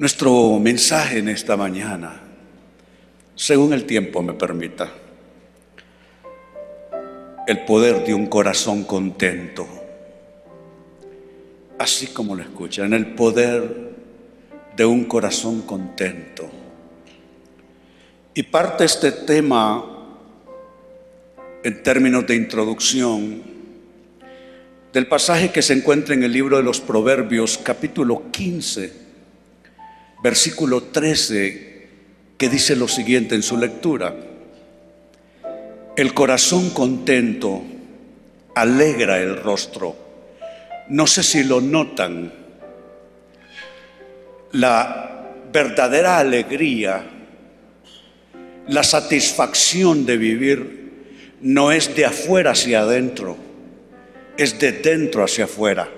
Nuestro 0.00 0.58
mensaje 0.58 1.18
en 1.18 1.28
esta 1.28 1.58
mañana, 1.58 2.22
según 3.34 3.74
el 3.74 3.84
tiempo 3.84 4.22
me 4.22 4.32
permita, 4.32 4.90
el 7.46 7.66
poder 7.66 8.06
de 8.06 8.14
un 8.14 8.26
corazón 8.26 8.84
contento, 8.84 9.68
así 11.78 12.06
como 12.06 12.34
lo 12.34 12.42
escuchan, 12.42 12.94
el 12.94 13.08
poder 13.08 13.90
de 14.74 14.86
un 14.86 15.04
corazón 15.04 15.60
contento. 15.60 16.48
Y 18.32 18.42
parte 18.44 18.84
este 18.86 19.12
tema 19.12 19.84
en 21.62 21.82
términos 21.82 22.26
de 22.26 22.36
introducción 22.36 23.42
del 24.94 25.06
pasaje 25.08 25.52
que 25.52 25.60
se 25.60 25.74
encuentra 25.74 26.14
en 26.14 26.22
el 26.22 26.32
libro 26.32 26.56
de 26.56 26.62
los 26.62 26.80
Proverbios 26.80 27.58
capítulo 27.58 28.30
15, 28.30 29.09
versículo 30.22 30.84
13, 30.84 31.88
que 32.36 32.48
dice 32.48 32.76
lo 32.76 32.88
siguiente 32.88 33.34
en 33.34 33.42
su 33.42 33.56
lectura. 33.56 34.14
El 35.96 36.14
corazón 36.14 36.70
contento 36.70 37.62
alegra 38.54 39.18
el 39.18 39.36
rostro. 39.36 39.96
No 40.88 41.06
sé 41.06 41.22
si 41.22 41.44
lo 41.44 41.60
notan. 41.60 42.32
La 44.52 45.28
verdadera 45.52 46.18
alegría, 46.18 47.04
la 48.68 48.82
satisfacción 48.82 50.06
de 50.06 50.16
vivir 50.16 50.90
no 51.40 51.72
es 51.72 51.94
de 51.94 52.04
afuera 52.04 52.52
hacia 52.52 52.80
adentro, 52.80 53.36
es 54.36 54.58
de 54.58 54.72
dentro 54.72 55.24
hacia 55.24 55.44
afuera. 55.44 55.88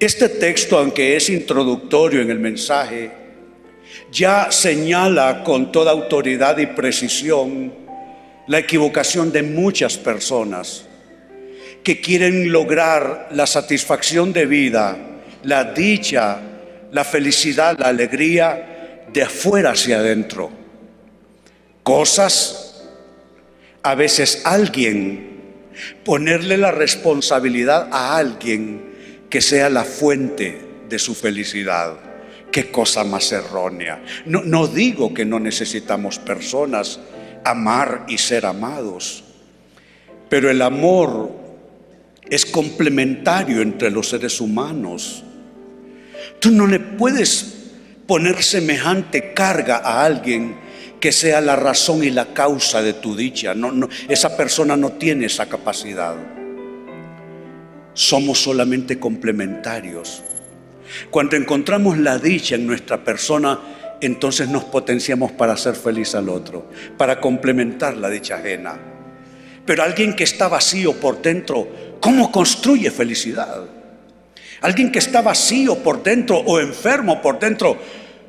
Este 0.00 0.28
texto, 0.28 0.78
aunque 0.78 1.16
es 1.16 1.28
introductorio 1.28 2.22
en 2.22 2.30
el 2.30 2.38
mensaje, 2.38 3.10
ya 4.12 4.52
señala 4.52 5.42
con 5.42 5.72
toda 5.72 5.90
autoridad 5.90 6.56
y 6.58 6.66
precisión 6.66 7.72
la 8.46 8.58
equivocación 8.58 9.32
de 9.32 9.42
muchas 9.42 9.98
personas 9.98 10.84
que 11.82 12.00
quieren 12.00 12.52
lograr 12.52 13.28
la 13.32 13.46
satisfacción 13.48 14.32
de 14.32 14.46
vida, 14.46 14.96
la 15.42 15.64
dicha, 15.64 16.42
la 16.92 17.02
felicidad, 17.02 17.76
la 17.76 17.88
alegría 17.88 19.04
de 19.12 19.22
afuera 19.22 19.72
hacia 19.72 19.98
adentro. 19.98 20.50
Cosas, 21.82 22.84
a 23.82 23.96
veces 23.96 24.42
alguien, 24.44 25.40
ponerle 26.04 26.56
la 26.56 26.70
responsabilidad 26.70 27.88
a 27.90 28.16
alguien 28.16 28.87
que 29.28 29.40
sea 29.40 29.68
la 29.68 29.84
fuente 29.84 30.60
de 30.88 30.98
su 30.98 31.14
felicidad. 31.14 31.98
Qué 32.50 32.70
cosa 32.70 33.04
más 33.04 33.30
errónea. 33.32 34.02
No, 34.24 34.42
no 34.42 34.66
digo 34.66 35.12
que 35.12 35.24
no 35.24 35.38
necesitamos 35.38 36.18
personas, 36.18 36.98
amar 37.44 38.04
y 38.08 38.18
ser 38.18 38.46
amados, 38.46 39.24
pero 40.28 40.50
el 40.50 40.62
amor 40.62 41.30
es 42.28 42.46
complementario 42.46 43.62
entre 43.62 43.90
los 43.90 44.08
seres 44.08 44.40
humanos. 44.40 45.24
Tú 46.40 46.50
no 46.50 46.66
le 46.66 46.80
puedes 46.80 47.54
poner 48.06 48.42
semejante 48.42 49.34
carga 49.34 49.78
a 49.78 50.04
alguien 50.04 50.56
que 51.00 51.12
sea 51.12 51.40
la 51.40 51.56
razón 51.56 52.02
y 52.02 52.10
la 52.10 52.32
causa 52.34 52.82
de 52.82 52.94
tu 52.94 53.16
dicha. 53.16 53.54
No, 53.54 53.88
esa 54.08 54.36
persona 54.36 54.76
no 54.76 54.92
tiene 54.92 55.26
esa 55.26 55.48
capacidad. 55.48 56.16
Somos 57.98 58.38
solamente 58.38 59.00
complementarios. 59.00 60.22
Cuando 61.10 61.34
encontramos 61.34 61.98
la 61.98 62.16
dicha 62.16 62.54
en 62.54 62.64
nuestra 62.64 63.02
persona, 63.02 63.58
entonces 64.00 64.48
nos 64.48 64.62
potenciamos 64.62 65.32
para 65.32 65.54
hacer 65.54 65.74
feliz 65.74 66.14
al 66.14 66.28
otro, 66.28 66.70
para 66.96 67.20
complementar 67.20 67.96
la 67.96 68.08
dicha 68.08 68.36
ajena. 68.36 68.78
Pero 69.66 69.82
alguien 69.82 70.14
que 70.14 70.22
está 70.22 70.46
vacío 70.46 70.92
por 71.00 71.20
dentro, 71.20 71.66
¿cómo 72.00 72.30
construye 72.30 72.92
felicidad? 72.92 73.64
Alguien 74.60 74.92
que 74.92 75.00
está 75.00 75.20
vacío 75.20 75.82
por 75.82 76.00
dentro 76.00 76.36
o 76.38 76.60
enfermo 76.60 77.20
por 77.20 77.40
dentro, 77.40 77.78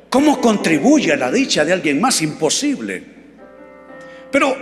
¿cómo 0.08 0.40
contribuye 0.40 1.12
a 1.12 1.16
la 1.16 1.30
dicha 1.30 1.64
de 1.64 1.74
alguien 1.74 2.00
más? 2.00 2.22
Imposible. 2.22 3.04
Pero, 4.32 4.56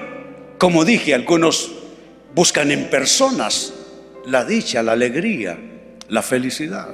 como 0.58 0.84
dije, 0.84 1.14
algunos 1.14 1.72
buscan 2.34 2.70
en 2.70 2.90
personas 2.90 3.72
la 4.28 4.44
dicha, 4.44 4.82
la 4.82 4.92
alegría, 4.92 5.58
la 6.08 6.22
felicidad. 6.22 6.88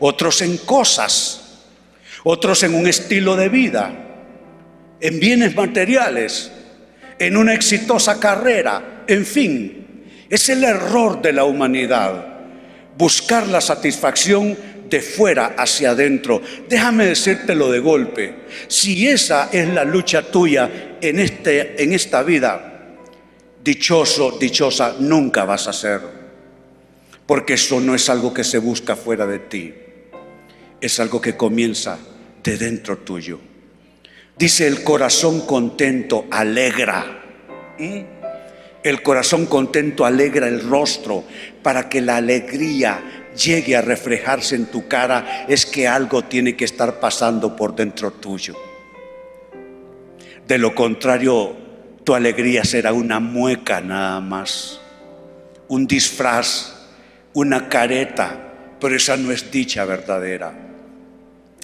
Otros 0.00 0.42
en 0.42 0.58
cosas, 0.58 1.62
otros 2.24 2.62
en 2.62 2.74
un 2.74 2.86
estilo 2.86 3.36
de 3.36 3.48
vida, 3.48 3.92
en 5.00 5.20
bienes 5.20 5.54
materiales, 5.54 6.50
en 7.18 7.36
una 7.36 7.54
exitosa 7.54 8.18
carrera, 8.18 9.04
en 9.06 9.24
fin. 9.24 10.06
Es 10.28 10.48
el 10.48 10.64
error 10.64 11.20
de 11.22 11.32
la 11.32 11.44
humanidad 11.44 12.34
buscar 12.96 13.48
la 13.48 13.60
satisfacción 13.60 14.56
de 14.88 15.00
fuera 15.00 15.54
hacia 15.56 15.90
adentro. 15.90 16.40
Déjame 16.68 17.06
decírtelo 17.06 17.70
de 17.70 17.80
golpe. 17.80 18.34
Si 18.68 19.08
esa 19.08 19.48
es 19.52 19.68
la 19.68 19.84
lucha 19.84 20.22
tuya 20.22 20.96
en, 21.00 21.18
este, 21.18 21.82
en 21.82 21.92
esta 21.92 22.22
vida, 22.22 22.96
dichoso, 23.62 24.38
dichosa, 24.38 24.96
nunca 24.98 25.44
vas 25.44 25.66
a 25.68 25.72
ser. 25.72 26.23
Porque 27.26 27.54
eso 27.54 27.80
no 27.80 27.94
es 27.94 28.08
algo 28.10 28.34
que 28.34 28.44
se 28.44 28.58
busca 28.58 28.96
fuera 28.96 29.26
de 29.26 29.38
ti. 29.38 29.74
Es 30.80 31.00
algo 31.00 31.20
que 31.20 31.36
comienza 31.36 31.98
de 32.42 32.58
dentro 32.58 32.98
tuyo. 32.98 33.40
Dice 34.36 34.66
el 34.66 34.82
corazón 34.82 35.46
contento 35.46 36.26
alegra. 36.30 37.22
¿Mm? 37.78 38.00
El 38.82 39.02
corazón 39.02 39.46
contento 39.46 40.04
alegra 40.04 40.46
el 40.46 40.60
rostro 40.60 41.24
para 41.62 41.88
que 41.88 42.02
la 42.02 42.16
alegría 42.16 43.30
llegue 43.34 43.76
a 43.76 43.80
reflejarse 43.80 44.56
en 44.56 44.66
tu 44.66 44.86
cara. 44.88 45.46
Es 45.48 45.64
que 45.64 45.88
algo 45.88 46.24
tiene 46.24 46.54
que 46.54 46.66
estar 46.66 47.00
pasando 47.00 47.56
por 47.56 47.74
dentro 47.74 48.10
tuyo. 48.10 48.54
De 50.46 50.58
lo 50.58 50.74
contrario, 50.74 51.56
tu 52.04 52.14
alegría 52.14 52.64
será 52.64 52.92
una 52.92 53.18
mueca 53.18 53.80
nada 53.80 54.20
más, 54.20 54.78
un 55.68 55.86
disfraz, 55.86 56.73
una 57.34 57.68
careta, 57.68 58.76
pero 58.80 58.96
esa 58.96 59.16
no 59.16 59.30
es 59.30 59.50
dicha 59.50 59.84
verdadera. 59.84 60.54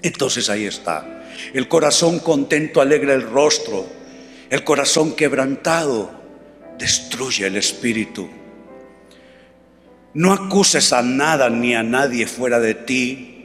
Entonces 0.02 0.48
ahí 0.50 0.66
está. 0.66 1.24
El 1.54 1.68
corazón 1.68 2.18
contento 2.18 2.80
alegra 2.80 3.14
el 3.14 3.22
rostro, 3.22 3.86
el 4.50 4.64
corazón 4.64 5.14
quebrantado 5.14 6.10
destruye 6.78 7.46
el 7.46 7.56
espíritu. 7.56 8.28
No 10.12 10.32
acuses 10.32 10.92
a 10.92 11.02
nada 11.02 11.48
ni 11.48 11.74
a 11.74 11.82
nadie 11.82 12.26
fuera 12.26 12.58
de 12.58 12.74
ti 12.74 13.36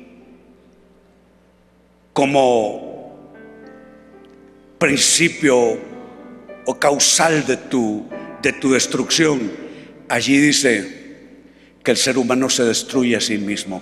como 2.12 2.96
principio 4.80 5.78
o 6.66 6.80
causal 6.80 7.46
de 7.46 7.58
tu, 7.58 8.08
de 8.42 8.54
tu 8.54 8.72
destrucción. 8.72 9.52
Allí 10.10 10.40
dice 10.40 11.05
que 11.86 11.92
el 11.92 11.98
ser 11.98 12.18
humano 12.18 12.50
se 12.50 12.64
destruye 12.64 13.16
a 13.16 13.22
sí 13.22 13.38
mismo. 13.38 13.82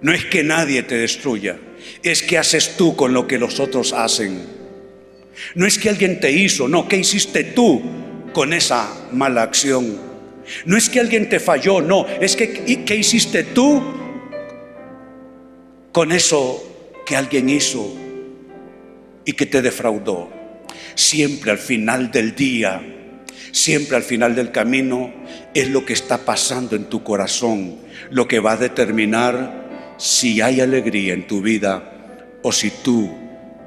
No 0.00 0.12
es 0.12 0.24
que 0.24 0.42
nadie 0.42 0.82
te 0.82 0.96
destruya, 0.96 1.58
es 2.02 2.22
que 2.22 2.38
haces 2.38 2.76
tú 2.76 2.96
con 2.96 3.12
lo 3.12 3.28
que 3.28 3.38
los 3.38 3.60
otros 3.60 3.92
hacen. 3.92 4.42
No 5.54 5.66
es 5.66 5.78
que 5.78 5.90
alguien 5.90 6.18
te 6.20 6.32
hizo, 6.32 6.68
no, 6.68 6.88
¿qué 6.88 6.96
hiciste 6.96 7.44
tú 7.44 7.82
con 8.32 8.54
esa 8.54 9.08
mala 9.12 9.42
acción? 9.42 9.98
No 10.64 10.76
es 10.76 10.88
que 10.88 11.00
alguien 11.00 11.28
te 11.28 11.38
falló, 11.38 11.82
no, 11.82 12.06
es 12.20 12.34
que 12.34 12.84
¿qué 12.84 12.96
hiciste 12.96 13.44
tú 13.44 13.82
con 15.92 16.12
eso 16.12 17.02
que 17.06 17.14
alguien 17.14 17.50
hizo 17.50 17.94
y 19.26 19.34
que 19.34 19.44
te 19.44 19.60
defraudó? 19.60 20.30
Siempre 20.94 21.50
al 21.50 21.58
final 21.58 22.10
del 22.10 22.34
día, 22.34 22.82
siempre 23.52 23.96
al 23.96 24.02
final 24.02 24.34
del 24.34 24.52
camino, 24.52 25.12
es 25.54 25.68
lo 25.68 25.84
que 25.84 25.92
está 25.92 26.18
pasando 26.18 26.76
en 26.76 26.84
tu 26.84 27.02
corazón, 27.02 27.76
lo 28.10 28.28
que 28.28 28.40
va 28.40 28.52
a 28.52 28.56
determinar 28.56 29.94
si 29.98 30.40
hay 30.40 30.60
alegría 30.60 31.14
en 31.14 31.26
tu 31.26 31.42
vida 31.42 32.38
o 32.42 32.52
si 32.52 32.70
tú 32.70 33.10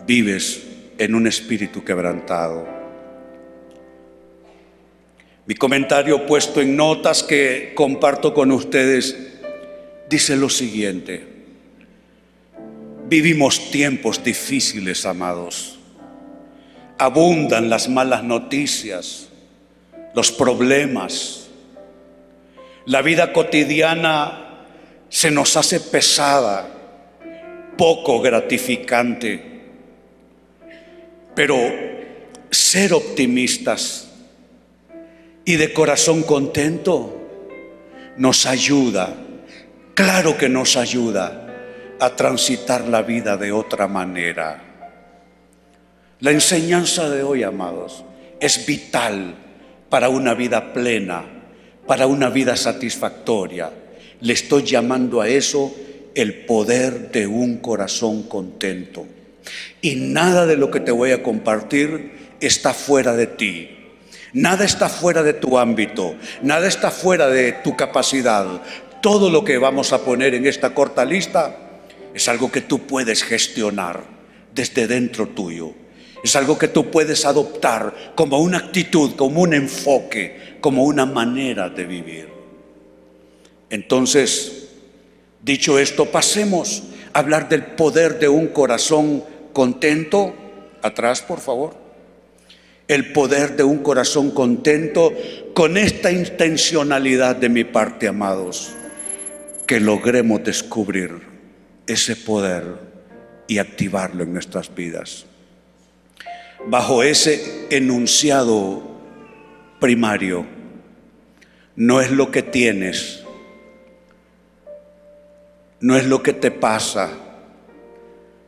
vives 0.08 0.64
en 0.98 1.16
un 1.16 1.28
espíritu 1.28 1.84
quebrantado. 1.84 2.68
Mi 5.46 5.56
comentario 5.56 6.26
puesto 6.26 6.62
en 6.62 6.76
notas 6.78 7.22
que 7.22 7.74
comparto 7.76 8.34
con 8.34 8.52
ustedes 8.52 9.18
dice 10.10 10.38
lo 10.38 10.50
siguiente. 10.50 11.28
Vivimos 13.10 13.70
tiempos 13.70 14.24
difíciles, 14.24 15.06
amados. 15.06 15.80
Abundan 16.98 17.70
las 17.70 17.90
malas 17.90 18.24
noticias, 18.24 19.30
los 20.14 20.32
problemas. 20.32 21.48
La 22.86 23.02
vida 23.02 23.34
cotidiana 23.34 24.66
se 25.10 25.32
nos 25.32 25.56
hace 25.58 25.80
pesada 25.80 26.68
poco 27.78 28.22
gratificante. 28.22 29.52
Pero 31.36 31.58
ser 32.52 32.94
optimistas 32.94 34.10
y 35.46 35.56
de 35.56 35.74
corazón 35.74 36.24
contento 36.24 37.20
nos 38.18 38.46
ayuda, 38.46 39.16
claro 39.96 40.38
que 40.38 40.50
nos 40.50 40.78
ayuda 40.78 41.40
a 42.00 42.16
transitar 42.16 42.88
la 42.88 43.02
vida 43.02 43.38
de 43.38 43.52
otra 43.52 43.88
manera. 43.88 44.62
La 46.20 46.32
enseñanza 46.32 47.10
de 47.10 47.24
hoy, 47.24 47.44
amados, 47.44 48.04
es 48.40 48.66
vital 48.66 49.36
para 49.94 50.10
una 50.10 50.34
vida 50.34 50.74
plena, 50.74 51.24
para 51.86 52.08
una 52.08 52.32
vida 52.32 52.56
satisfactoria. 52.56 53.70
Le 54.22 54.34
estoy 54.34 54.64
llamando 54.64 55.22
a 55.22 55.30
eso 55.30 55.72
el 56.16 56.46
poder 56.46 57.12
de 57.12 57.28
un 57.28 57.58
corazón 57.58 58.24
contento. 58.24 59.06
Y 59.82 59.98
nada 59.98 60.48
de 60.48 60.58
lo 60.58 60.72
que 60.72 60.80
te 60.80 60.92
voy 60.92 61.12
a 61.12 61.22
compartir 61.22 62.34
está 62.40 62.74
fuera 62.74 63.14
de 63.14 63.28
ti. 63.28 63.70
Nada 64.34 64.66
está 64.66 64.90
fuera 64.90 65.22
de 65.22 65.34
tu 65.34 65.60
ámbito, 65.60 66.16
nada 66.42 66.68
está 66.68 66.90
fuera 66.90 67.28
de 67.28 67.52
tu 67.52 67.78
capacidad. 67.78 68.64
Todo 69.00 69.30
lo 69.30 69.46
que 69.46 69.60
vamos 69.60 69.94
a 69.94 70.04
poner 70.04 70.34
en 70.34 70.48
esta 70.48 70.74
corta 70.74 71.06
lista 71.06 71.56
es 72.16 72.28
algo 72.28 72.52
que 72.52 72.62
tú 72.62 72.88
puedes 72.88 73.22
gestionar 73.22 74.02
desde 74.56 74.88
dentro 74.88 75.28
tuyo. 75.28 75.83
Es 76.24 76.38
algo 76.38 76.58
que 76.58 76.70
tú 76.70 76.90
puedes 76.90 77.26
adoptar 77.26 78.14
como 78.16 78.40
una 78.40 78.58
actitud, 78.58 79.16
como 79.18 79.42
un 79.42 79.54
enfoque, 79.54 80.58
como 80.62 80.86
una 80.86 81.06
manera 81.06 81.70
de 81.70 81.84
vivir. 81.84 82.30
Entonces, 83.70 84.70
dicho 85.42 85.78
esto, 85.78 86.06
pasemos 86.06 86.84
a 87.12 87.20
hablar 87.20 87.50
del 87.50 87.66
poder 87.66 88.20
de 88.20 88.30
un 88.30 88.48
corazón 88.48 89.22
contento. 89.52 90.34
Atrás, 90.82 91.22
por 91.22 91.42
favor. 91.42 91.76
El 92.88 93.12
poder 93.12 93.58
de 93.58 93.64
un 93.64 93.80
corazón 93.80 94.32
contento 94.32 95.12
con 95.54 95.76
esta 95.76 96.10
intencionalidad 96.10 97.36
de 97.36 97.50
mi 97.50 97.66
parte, 97.66 98.08
amados, 98.08 98.72
que 99.68 99.82
logremos 99.82 100.42
descubrir 100.42 101.12
ese 101.86 102.16
poder 102.16 102.64
y 103.48 103.58
activarlo 103.58 104.24
en 104.24 104.32
nuestras 104.32 104.74
vidas 104.74 105.26
bajo 106.68 107.04
ese 107.04 107.68
enunciado 107.70 108.82
primario. 109.80 110.46
No 111.76 112.02
es 112.02 112.12
lo 112.12 112.32
que 112.32 112.44
tienes, 112.44 113.24
no 115.80 115.98
es 115.98 116.06
lo 116.06 116.22
que 116.22 116.34
te 116.34 116.52
pasa, 116.52 117.10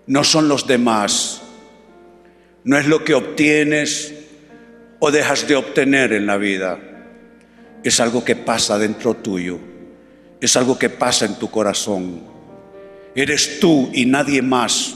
no 0.07 0.23
son 0.23 0.47
los 0.47 0.67
demás, 0.67 1.41
no 2.63 2.77
es 2.77 2.88
lo 2.88 3.03
que 3.03 3.15
obtienes 3.15 4.13
o 5.00 5.12
dejas 5.12 5.47
de 5.47 5.56
obtener 5.56 6.13
en 6.13 6.27
la 6.27 6.38
vida, 6.38 6.79
es 7.83 8.00
algo 8.00 8.23
que 8.23 8.35
pasa 8.35 8.77
dentro 8.77 9.15
tuyo, 9.15 9.59
es 10.39 10.56
algo 10.56 10.77
que 10.77 10.89
pasa 10.89 11.25
en 11.25 11.35
tu 11.35 11.50
corazón. 11.50 12.21
Eres 13.15 13.59
tú 13.59 13.89
y 13.94 14.06
nadie 14.06 14.41
más 14.41 14.95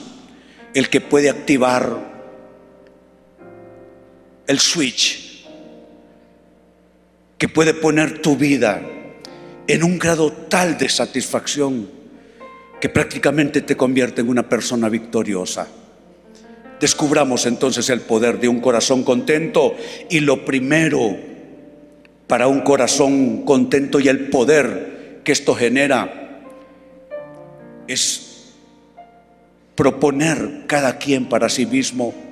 el 0.74 0.90
que 0.90 1.02
puede 1.02 1.30
activar 1.30 2.09
el 4.50 4.60
switch 4.60 5.46
que 7.38 7.48
puede 7.48 7.76
poner 7.76 8.20
tu 8.20 8.36
vida 8.36 8.82
en 9.68 9.84
un 9.84 10.00
grado 10.00 10.32
tal 10.32 10.76
de 10.76 10.90
satisfacción 10.90 11.88
que 12.82 12.90
prácticamente 12.90 13.62
te 13.62 13.78
convierte 13.78 14.22
en 14.22 14.30
una 14.30 14.50
persona 14.50 14.90
victoriosa. 14.90 15.68
Descubramos 16.80 17.46
entonces 17.46 17.92
el 17.92 18.02
poder 18.02 18.40
de 18.40 18.48
un 18.48 18.60
corazón 18.60 19.04
contento 19.04 19.76
y 20.10 20.20
lo 20.22 20.44
primero 20.44 21.16
para 22.26 22.48
un 22.48 22.62
corazón 22.62 23.44
contento 23.46 24.00
y 24.00 24.08
el 24.08 24.30
poder 24.30 25.20
que 25.24 25.32
esto 25.32 25.54
genera 25.54 26.42
es 27.88 28.56
proponer 29.76 30.64
cada 30.66 30.98
quien 30.98 31.30
para 31.30 31.50
sí 31.50 31.68
mismo 31.68 32.29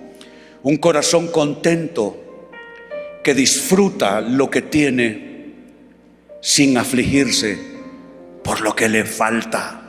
un 0.63 0.77
corazón 0.77 1.27
contento 1.27 2.51
que 3.23 3.33
disfruta 3.33 4.21
lo 4.21 4.49
que 4.49 4.61
tiene 4.61 5.27
sin 6.41 6.77
afligirse 6.77 7.57
por 8.43 8.61
lo 8.61 8.75
que 8.75 8.87
le 8.87 9.03
falta. 9.03 9.81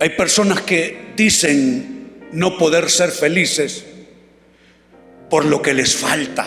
Hay 0.00 0.10
personas 0.10 0.62
que 0.62 1.12
dicen 1.16 2.28
no 2.32 2.56
poder 2.56 2.90
ser 2.90 3.10
felices 3.10 3.84
por 5.28 5.44
lo 5.44 5.62
que 5.62 5.74
les 5.74 5.94
falta. 5.94 6.46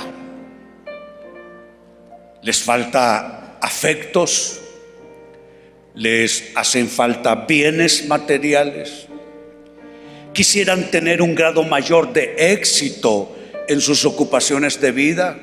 Les 2.42 2.62
falta 2.62 3.58
afectos, 3.62 4.60
les 5.96 6.52
hacen 6.56 6.90
falta 6.90 7.36
bienes 7.36 8.08
materiales, 8.08 9.08
quisieran 10.34 10.90
tener 10.92 11.22
un 11.22 11.36
grado 11.36 11.64
mayor 11.64 12.12
de 12.12 12.36
éxito 12.54 13.36
en 13.68 13.80
sus 13.80 14.06
ocupaciones 14.06 14.82
de 14.82 14.92
vida, 14.92 15.38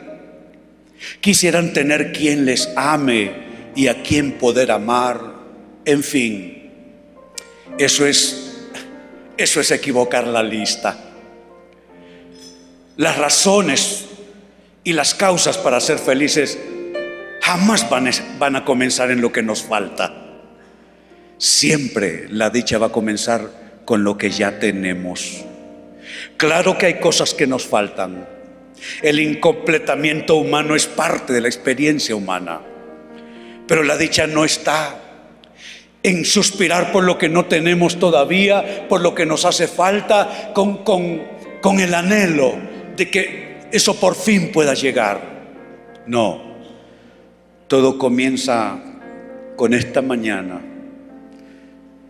quisieran 1.20 1.72
tener 1.72 2.12
quien 2.12 2.44
les 2.44 2.68
ame 2.76 3.32
y 3.74 3.88
a 3.88 4.02
quien 4.02 4.32
poder 4.32 4.70
amar, 4.70 5.34
en 5.84 6.02
fin, 6.02 6.70
eso 7.78 8.06
es, 8.06 8.68
eso 9.36 9.60
es 9.60 9.70
equivocar 9.70 10.26
la 10.26 10.42
lista. 10.42 10.98
Las 12.96 13.16
razones 13.16 14.06
y 14.84 14.92
las 14.92 15.14
causas 15.14 15.56
para 15.56 15.80
ser 15.80 15.98
felices 15.98 16.58
jamás 17.40 17.88
van, 17.88 18.10
van 18.38 18.56
a 18.56 18.64
comenzar 18.64 19.10
en 19.10 19.20
lo 19.20 19.32
que 19.32 19.42
nos 19.42 19.62
falta. 19.62 20.14
Siempre 21.38 22.26
la 22.28 22.50
dicha 22.50 22.76
va 22.76 22.88
a 22.88 22.92
comenzar 22.92 23.69
con 23.84 24.04
lo 24.04 24.16
que 24.16 24.30
ya 24.30 24.58
tenemos. 24.58 25.44
Claro 26.36 26.78
que 26.78 26.86
hay 26.86 26.94
cosas 26.94 27.34
que 27.34 27.46
nos 27.46 27.66
faltan. 27.66 28.26
El 29.02 29.20
incompletamiento 29.20 30.36
humano 30.36 30.74
es 30.74 30.86
parte 30.86 31.32
de 31.32 31.40
la 31.40 31.48
experiencia 31.48 32.14
humana. 32.14 32.60
Pero 33.66 33.82
la 33.82 33.96
dicha 33.96 34.26
no 34.26 34.44
está 34.44 34.96
en 36.02 36.24
suspirar 36.24 36.92
por 36.92 37.04
lo 37.04 37.18
que 37.18 37.28
no 37.28 37.44
tenemos 37.44 37.98
todavía, 37.98 38.88
por 38.88 39.02
lo 39.02 39.14
que 39.14 39.26
nos 39.26 39.44
hace 39.44 39.68
falta, 39.68 40.52
con, 40.54 40.78
con, 40.78 41.22
con 41.60 41.78
el 41.80 41.94
anhelo 41.94 42.54
de 42.96 43.10
que 43.10 43.58
eso 43.70 43.98
por 44.00 44.14
fin 44.14 44.50
pueda 44.50 44.74
llegar. 44.74 45.20
No, 46.06 46.56
todo 47.68 47.98
comienza 47.98 48.78
con 49.56 49.74
esta 49.74 50.00
mañana 50.00 50.69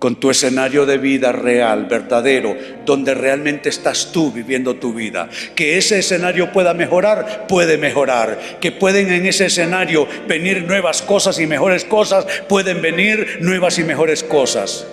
con 0.00 0.16
tu 0.16 0.30
escenario 0.30 0.87
de 0.87 0.97
vida 0.97 1.30
real, 1.30 1.85
verdadero, 1.85 2.57
donde 2.87 3.12
realmente 3.12 3.69
estás 3.69 4.11
tú 4.12 4.33
viviendo 4.33 4.76
tu 4.76 4.95
vida. 4.95 5.28
Que 5.54 5.76
ese 5.76 5.99
escenario 5.99 6.52
pueda 6.52 6.73
mejorar, 6.73 7.47
puede 7.47 7.76
mejorar. 7.76 8.59
Que 8.62 8.73
pueden 8.73 9.12
en 9.12 9.26
ese 9.26 9.45
escenario 9.45 10.09
venir 10.26 10.62
nuevas 10.62 11.02
cosas 11.02 11.38
y 11.38 11.47
mejores 11.47 11.85
cosas, 11.85 12.26
pueden 12.49 12.80
venir 12.80 13.40
nuevas 13.42 13.78
y 13.78 13.85
mejores 13.85 14.25
cosas. 14.25 14.87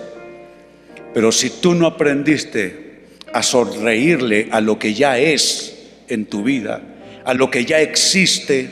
Pero 1.14 1.32
si 1.32 1.48
tú 1.48 1.74
no 1.74 1.86
aprendiste 1.86 2.98
a 3.32 3.42
sonreírle 3.42 4.48
a 4.50 4.60
lo 4.60 4.78
que 4.78 4.92
ya 4.92 5.18
es 5.18 5.86
en 6.08 6.26
tu 6.26 6.42
vida, 6.42 6.82
a 7.24 7.32
lo 7.32 7.50
que 7.50 7.64
ya 7.64 7.80
existe, 7.80 8.68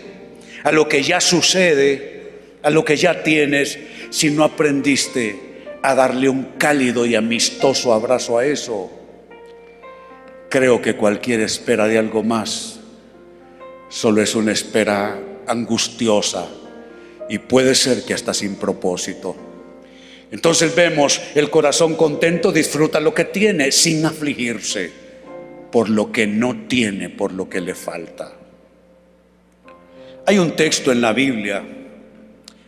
a 0.64 0.70
lo 0.70 0.86
que 0.86 1.02
ya 1.02 1.18
sucede, 1.18 2.24
a 2.62 2.68
lo 2.68 2.84
que 2.84 2.98
ya 2.98 3.22
tienes, 3.22 3.78
si 4.10 4.30
no 4.30 4.44
aprendiste 4.44 5.45
a 5.82 5.94
darle 5.94 6.28
un 6.28 6.52
cálido 6.58 7.06
y 7.06 7.14
amistoso 7.14 7.92
abrazo 7.92 8.38
a 8.38 8.46
eso, 8.46 8.90
creo 10.48 10.80
que 10.80 10.96
cualquier 10.96 11.40
espera 11.40 11.86
de 11.86 11.98
algo 11.98 12.22
más 12.22 12.80
solo 13.88 14.22
es 14.22 14.34
una 14.34 14.52
espera 14.52 15.18
angustiosa 15.46 16.48
y 17.28 17.38
puede 17.38 17.74
ser 17.74 18.04
que 18.04 18.14
hasta 18.14 18.34
sin 18.34 18.56
propósito. 18.56 19.36
Entonces 20.30 20.74
vemos 20.74 21.20
el 21.34 21.50
corazón 21.50 21.94
contento 21.94 22.52
disfruta 22.52 23.00
lo 23.00 23.14
que 23.14 23.24
tiene 23.24 23.70
sin 23.70 24.04
afligirse 24.04 24.90
por 25.70 25.88
lo 25.88 26.10
que 26.10 26.26
no 26.26 26.66
tiene, 26.68 27.10
por 27.10 27.32
lo 27.32 27.48
que 27.48 27.60
le 27.60 27.74
falta. 27.74 28.32
Hay 30.26 30.38
un 30.38 30.56
texto 30.56 30.90
en 30.90 31.00
la 31.00 31.12
Biblia 31.12 31.62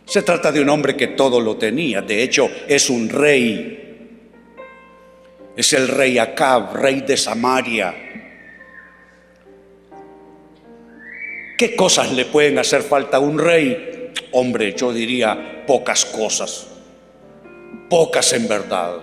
se 0.09 0.23
trata 0.23 0.51
de 0.51 0.59
un 0.59 0.69
hombre 0.69 0.95
que 0.95 1.09
todo 1.09 1.39
lo 1.39 1.55
tenía, 1.57 2.01
de 2.01 2.23
hecho 2.23 2.49
es 2.67 2.89
un 2.89 3.09
rey. 3.09 3.75
Es 5.55 5.71
el 5.73 5.87
rey 5.87 6.17
Acab, 6.17 6.73
rey 6.75 7.01
de 7.01 7.15
Samaria. 7.15 7.93
¿Qué 11.55 11.75
cosas 11.75 12.11
le 12.13 12.25
pueden 12.25 12.57
hacer 12.57 12.81
falta 12.81 13.17
a 13.17 13.19
un 13.19 13.37
rey? 13.37 14.11
Hombre, 14.31 14.73
yo 14.73 14.91
diría 14.91 15.63
pocas 15.67 16.05
cosas. 16.05 16.65
pocas 17.87 18.33
en 18.33 18.47
verdad. 18.47 18.97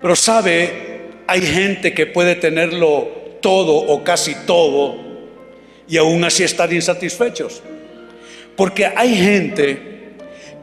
Pero 0.00 0.14
sabe, 0.14 1.08
hay 1.26 1.42
gente 1.42 1.92
que 1.92 2.06
puede 2.06 2.36
tenerlo 2.36 3.08
todo 3.40 3.74
o 3.74 4.04
casi 4.04 4.34
todo 4.46 4.96
y 5.88 5.96
aún 5.96 6.22
así 6.22 6.44
estar 6.44 6.72
insatisfechos. 6.72 7.62
Porque 8.56 8.86
hay 8.86 9.14
gente 9.16 9.94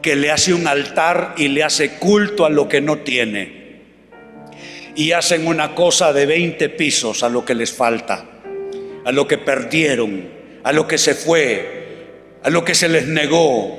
que 0.00 0.16
le 0.16 0.30
hace 0.30 0.52
un 0.52 0.66
altar 0.66 1.34
y 1.36 1.48
le 1.48 1.62
hace 1.62 1.98
culto 1.98 2.44
a 2.44 2.50
lo 2.50 2.68
que 2.68 2.80
no 2.80 2.98
tiene. 2.98 3.62
Y 4.94 5.12
hacen 5.12 5.46
una 5.46 5.74
cosa 5.74 6.12
de 6.12 6.26
20 6.26 6.68
pisos 6.70 7.22
a 7.22 7.28
lo 7.28 7.44
que 7.44 7.54
les 7.54 7.72
falta, 7.72 8.26
a 9.04 9.12
lo 9.12 9.26
que 9.26 9.38
perdieron, 9.38 10.28
a 10.64 10.72
lo 10.72 10.86
que 10.86 10.98
se 10.98 11.14
fue, 11.14 11.82
a 12.42 12.50
lo 12.50 12.64
que 12.64 12.74
se 12.74 12.88
les 12.88 13.06
negó. 13.06 13.78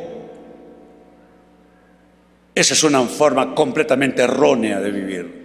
Esa 2.55 2.74
es 2.74 2.84
una 2.84 3.03
forma 3.03 3.53
completamente 3.53 4.24
errónea 4.24 4.79
de 4.79 4.91
vivir. 4.91 5.43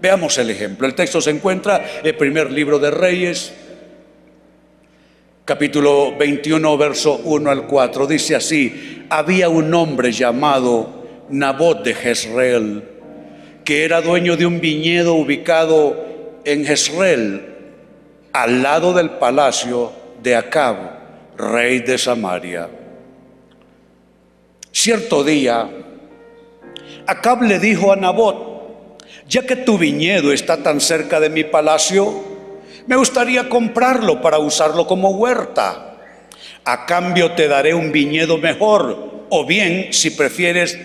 Veamos 0.00 0.38
el 0.38 0.50
ejemplo. 0.50 0.86
El 0.86 0.94
texto 0.94 1.20
se 1.20 1.30
encuentra 1.30 1.84
en 2.00 2.06
el 2.06 2.16
primer 2.16 2.50
libro 2.50 2.78
de 2.78 2.90
Reyes, 2.90 3.52
capítulo 5.46 6.16
21, 6.16 6.76
verso 6.76 7.20
1 7.22 7.50
al 7.52 7.66
4. 7.68 8.08
Dice 8.08 8.34
así, 8.34 9.06
había 9.08 9.48
un 9.48 9.72
hombre 9.72 10.10
llamado 10.10 11.06
Nabot 11.30 11.84
de 11.84 11.94
Jezreel, 11.94 12.82
que 13.64 13.84
era 13.84 14.00
dueño 14.00 14.36
de 14.36 14.44
un 14.44 14.60
viñedo 14.60 15.14
ubicado 15.14 16.04
en 16.44 16.66
Jezreel, 16.66 17.54
al 18.32 18.60
lado 18.60 18.92
del 18.92 19.10
palacio 19.10 19.92
de 20.20 20.34
Acab, 20.34 20.76
rey 21.38 21.78
de 21.78 21.96
Samaria. 21.96 22.68
Cierto 24.72 25.22
día, 25.22 25.70
Acab 27.06 27.42
le 27.42 27.60
dijo 27.60 27.92
a 27.92 27.96
Nabot, 27.96 28.98
ya 29.28 29.46
que 29.46 29.54
tu 29.54 29.78
viñedo 29.78 30.32
está 30.32 30.64
tan 30.64 30.80
cerca 30.80 31.20
de 31.20 31.30
mi 31.30 31.44
palacio, 31.44 32.35
me 32.86 32.96
gustaría 32.96 33.48
comprarlo 33.48 34.20
para 34.20 34.38
usarlo 34.38 34.86
como 34.86 35.10
huerta. 35.10 35.96
A 36.64 36.86
cambio 36.86 37.32
te 37.32 37.48
daré 37.48 37.74
un 37.74 37.92
viñedo 37.92 38.38
mejor. 38.38 39.26
O 39.28 39.44
bien, 39.44 39.92
si 39.92 40.10
prefieres, 40.10 40.78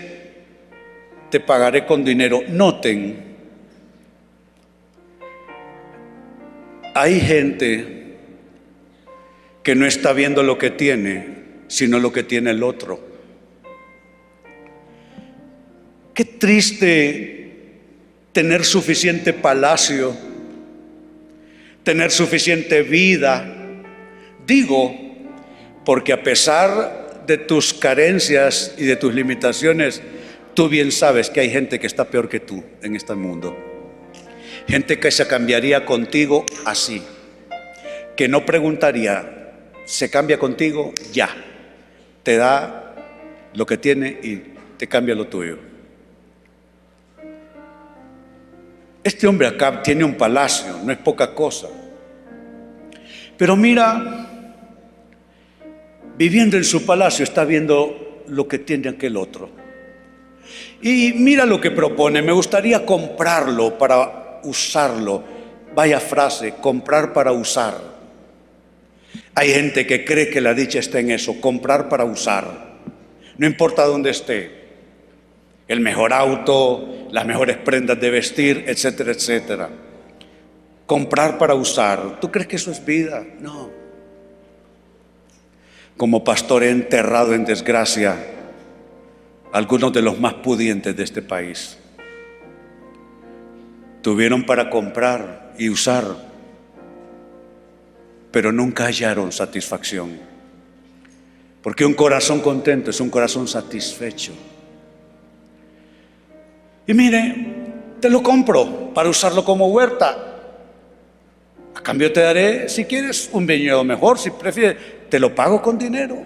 te 1.30 1.40
pagaré 1.40 1.86
con 1.86 2.04
dinero. 2.04 2.42
Noten, 2.48 3.32
hay 6.94 7.20
gente 7.20 8.16
que 9.62 9.74
no 9.74 9.86
está 9.86 10.12
viendo 10.12 10.42
lo 10.42 10.58
que 10.58 10.70
tiene, 10.70 11.26
sino 11.68 12.00
lo 12.00 12.12
que 12.12 12.24
tiene 12.24 12.50
el 12.50 12.62
otro. 12.62 13.00
Qué 16.14 16.24
triste 16.24 17.42
tener 18.32 18.64
suficiente 18.64 19.32
palacio 19.32 20.31
tener 21.82 22.10
suficiente 22.10 22.82
vida. 22.82 23.44
Digo, 24.46 24.94
porque 25.84 26.12
a 26.12 26.22
pesar 26.22 27.24
de 27.26 27.38
tus 27.38 27.74
carencias 27.74 28.74
y 28.78 28.84
de 28.84 28.96
tus 28.96 29.14
limitaciones, 29.14 30.02
tú 30.54 30.68
bien 30.68 30.92
sabes 30.92 31.30
que 31.30 31.40
hay 31.40 31.50
gente 31.50 31.78
que 31.78 31.86
está 31.86 32.04
peor 32.04 32.28
que 32.28 32.40
tú 32.40 32.62
en 32.82 32.96
este 32.96 33.14
mundo. 33.14 33.56
Gente 34.68 34.98
que 35.00 35.10
se 35.10 35.26
cambiaría 35.26 35.84
contigo 35.84 36.46
así, 36.64 37.02
que 38.16 38.28
no 38.28 38.46
preguntaría, 38.46 39.52
¿se 39.84 40.10
cambia 40.10 40.38
contigo? 40.38 40.92
Ya. 41.12 41.30
Te 42.22 42.36
da 42.36 42.94
lo 43.54 43.66
que 43.66 43.76
tiene 43.76 44.18
y 44.22 44.42
te 44.78 44.86
cambia 44.86 45.14
lo 45.14 45.26
tuyo. 45.26 45.71
Este 49.04 49.26
hombre 49.26 49.48
acá 49.48 49.82
tiene 49.82 50.04
un 50.04 50.14
palacio, 50.14 50.78
no 50.84 50.92
es 50.92 50.98
poca 50.98 51.34
cosa. 51.34 51.66
Pero 53.36 53.56
mira, 53.56 54.28
viviendo 56.16 56.56
en 56.56 56.64
su 56.64 56.86
palacio 56.86 57.24
está 57.24 57.44
viendo 57.44 58.24
lo 58.28 58.46
que 58.46 58.60
tiene 58.60 58.90
aquel 58.90 59.16
otro. 59.16 59.50
Y 60.80 61.14
mira 61.14 61.44
lo 61.46 61.60
que 61.60 61.72
propone, 61.72 62.22
me 62.22 62.32
gustaría 62.32 62.86
comprarlo 62.86 63.76
para 63.76 64.40
usarlo. 64.44 65.24
Vaya 65.74 65.98
frase, 65.98 66.54
comprar 66.60 67.12
para 67.12 67.32
usar. 67.32 67.92
Hay 69.34 69.52
gente 69.52 69.86
que 69.86 70.04
cree 70.04 70.30
que 70.30 70.40
la 70.40 70.54
dicha 70.54 70.78
está 70.78 71.00
en 71.00 71.10
eso, 71.10 71.40
comprar 71.40 71.88
para 71.88 72.04
usar. 72.04 72.76
No 73.38 73.46
importa 73.46 73.84
dónde 73.84 74.10
esté 74.10 74.61
el 75.72 75.80
mejor 75.80 76.12
auto, 76.12 76.86
las 77.10 77.24
mejores 77.24 77.56
prendas 77.56 77.98
de 77.98 78.10
vestir, 78.10 78.64
etcétera, 78.66 79.12
etcétera. 79.12 79.70
Comprar 80.84 81.38
para 81.38 81.54
usar. 81.54 82.20
¿Tú 82.20 82.30
crees 82.30 82.46
que 82.46 82.56
eso 82.56 82.70
es 82.70 82.84
vida? 82.84 83.24
No. 83.40 83.70
Como 85.96 86.22
pastor 86.24 86.62
he 86.62 86.68
enterrado 86.68 87.32
en 87.32 87.46
desgracia 87.46 88.18
algunos 89.50 89.94
de 89.94 90.02
los 90.02 90.20
más 90.20 90.34
pudientes 90.34 90.94
de 90.94 91.04
este 91.04 91.22
país. 91.22 91.78
Tuvieron 94.02 94.44
para 94.44 94.68
comprar 94.68 95.54
y 95.58 95.70
usar, 95.70 96.04
pero 98.30 98.52
nunca 98.52 98.84
hallaron 98.84 99.32
satisfacción. 99.32 100.18
Porque 101.62 101.86
un 101.86 101.94
corazón 101.94 102.40
contento 102.40 102.90
es 102.90 103.00
un 103.00 103.08
corazón 103.08 103.48
satisfecho. 103.48 104.32
Y 106.86 106.94
mire, 106.94 107.34
te 108.00 108.10
lo 108.10 108.22
compro 108.22 108.92
para 108.92 109.08
usarlo 109.08 109.44
como 109.44 109.68
huerta. 109.68 110.16
A 111.74 111.80
cambio 111.80 112.12
te 112.12 112.20
daré, 112.20 112.68
si 112.68 112.84
quieres, 112.84 113.30
un 113.32 113.46
viñedo 113.46 113.84
mejor, 113.84 114.18
si 114.18 114.30
prefieres, 114.30 114.76
te 115.08 115.18
lo 115.18 115.34
pago 115.34 115.62
con 115.62 115.78
dinero. 115.78 116.18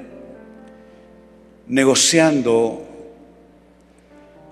Negociando 1.68 2.82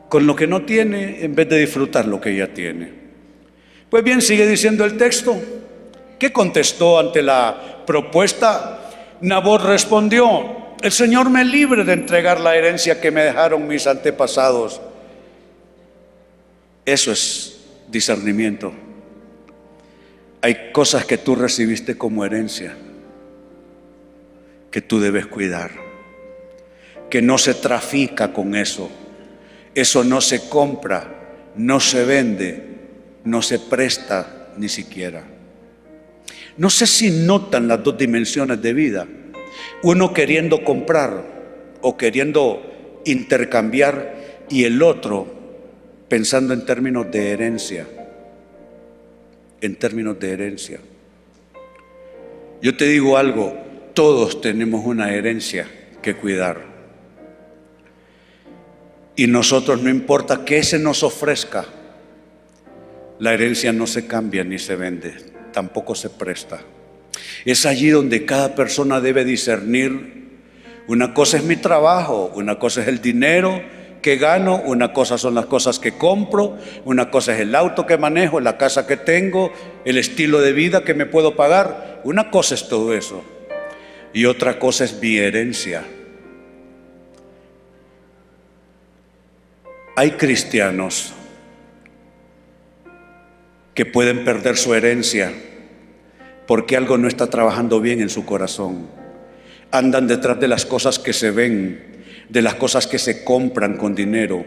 con 0.09 0.27
lo 0.27 0.37
que 0.37 0.47
no 0.47 0.63
tiene 0.63 1.25
en 1.25 1.35
vez 1.35 1.49
de 1.49 1.59
disfrutar 1.59 2.07
lo 2.07 2.21
que 2.21 2.37
ya 2.37 2.49
tiene. 2.49 2.93
Pues 3.89 4.05
bien, 4.05 4.21
sigue 4.21 4.47
diciendo 4.47 4.85
el 4.85 4.97
texto. 4.97 5.37
¿Qué 6.19 6.33
contestó 6.33 6.99
ante 6.99 7.23
la 7.23 7.83
propuesta? 7.87 8.91
Nabot 9.21 9.63
respondió, 9.63 10.75
el 10.83 10.93
Señor 10.93 11.31
me 11.31 11.45
libre 11.45 11.85
de 11.85 11.95
entregar 11.95 12.41
la 12.41 12.57
herencia 12.57 13.01
que 13.01 13.11
me 13.11 13.25
dejaron 13.25 13.67
mis 13.67 13.87
antepasados 13.87 14.81
eso 16.85 17.13
es 17.13 17.61
discernimiento. 17.89 18.73
Hay 20.41 20.73
cosas 20.73 21.05
que 21.07 21.19
tú 21.19 21.35
recibiste 21.35 21.97
como 21.97 22.25
herencia 22.25 22.77
que 24.75 24.83
tú 24.83 24.99
debes 24.99 25.27
cuidar, 25.27 25.71
que 27.09 27.23
no 27.23 27.39
se 27.39 27.55
trafica 27.55 28.33
con 28.33 28.57
eso, 28.57 28.91
eso 29.73 30.03
no 30.03 30.21
se 30.21 30.49
compra, 30.49 31.53
no 31.55 31.79
se 31.79 32.05
vende, 32.05 32.65
no 33.23 33.41
se 33.41 33.61
presta 33.61 34.49
ni 34.59 34.69
siquiera. 34.69 35.23
No 36.57 36.71
sé 36.71 36.89
si 36.89 37.13
notan 37.13 37.69
las 37.69 37.85
dos 37.85 37.97
dimensiones 37.97 38.61
de 38.61 38.73
vida, 38.73 39.07
uno 39.85 40.13
queriendo 40.13 40.65
comprar 40.65 41.25
o 41.81 41.97
queriendo 41.97 43.01
intercambiar 43.05 44.45
y 44.51 44.65
el 44.65 44.83
otro 44.83 45.44
pensando 46.09 46.55
en 46.55 46.65
términos 46.67 47.11
de 47.11 47.31
herencia, 47.31 47.87
en 49.61 49.77
términos 49.77 50.19
de 50.19 50.33
herencia. 50.33 50.81
Yo 52.61 52.77
te 52.77 52.87
digo 52.87 53.17
algo, 53.17 53.57
todos 53.95 54.41
tenemos 54.41 54.85
una 54.85 55.13
herencia 55.15 55.67
que 56.03 56.15
cuidar. 56.15 56.75
Y 59.17 59.27
nosotros 59.27 59.83
no 59.83 59.91
importa 59.91 60.45
que 60.45 60.63
se 60.63 60.79
nos 60.79 61.03
ofrezca, 61.03 61.65
la 63.19 63.33
herencia 63.33 63.73
no 63.73 63.87
se 63.87 64.07
cambia 64.07 64.45
ni 64.45 64.59
se 64.59 64.77
vende, 64.77 65.15
tampoco 65.53 65.95
se 65.95 66.11
presta. 66.11 66.61
Es 67.45 67.65
allí 67.65 67.91
donde 67.91 68.25
cada 68.25 68.55
persona 68.55 69.01
debe 69.01 69.25
discernir, 69.25 70.25
una 70.89 71.15
cosa 71.15 71.37
es 71.39 71.45
mi 71.45 71.57
trabajo, 71.57 72.33
una 72.35 72.59
cosa 72.59 72.83
es 72.83 72.89
el 72.89 73.01
dinero, 73.01 73.63
que 74.05 74.19
gano, 74.19 74.61
una 74.67 74.93
cosa 74.93 75.17
son 75.17 75.35
las 75.35 75.47
cosas 75.47 75.79
que 75.79 75.93
compro, 75.93 76.59
una 76.85 77.11
cosa 77.11 77.33
es 77.33 77.41
el 77.41 77.55
auto 77.55 77.87
que 77.87 77.97
manejo, 77.97 78.39
la 78.39 78.59
casa 78.59 78.87
que 78.87 78.99
tengo, 78.99 79.51
el 79.87 79.97
estilo 79.97 80.43
de 80.43 80.53
vida 80.53 80.85
que 80.85 80.93
me 80.93 81.07
puedo 81.07 81.37
pagar. 81.37 82.03
Una 82.05 82.31
cosa 82.31 82.55
es 82.55 82.69
todo 82.69 82.93
eso. 82.93 83.25
Y 84.13 84.27
otra 84.27 84.59
cosa 84.59 84.85
es 84.85 85.01
mi 85.01 85.17
herencia. 85.17 85.85
Hay 89.97 90.11
cristianos 90.11 91.15
que 93.73 93.87
pueden 93.87 94.23
perder 94.27 94.59
su 94.59 94.75
herencia 94.75 95.33
porque 96.47 96.77
algo 96.77 96.99
no 96.99 97.09
está 97.09 97.31
trabajando 97.31 97.81
bien 97.81 98.03
en 98.03 98.11
su 98.11 98.27
corazón. 98.27 98.87
Andan 99.71 100.07
detrás 100.07 100.39
de 100.39 100.49
las 100.49 100.67
cosas 100.67 100.99
que 100.99 101.15
se 101.15 101.31
ven 101.31 101.94
de 102.29 102.43
las 102.43 102.55
cosas 102.55 102.87
que 102.87 102.99
se 102.99 103.25
compran 103.25 103.77
con 103.77 103.95
dinero 103.95 104.45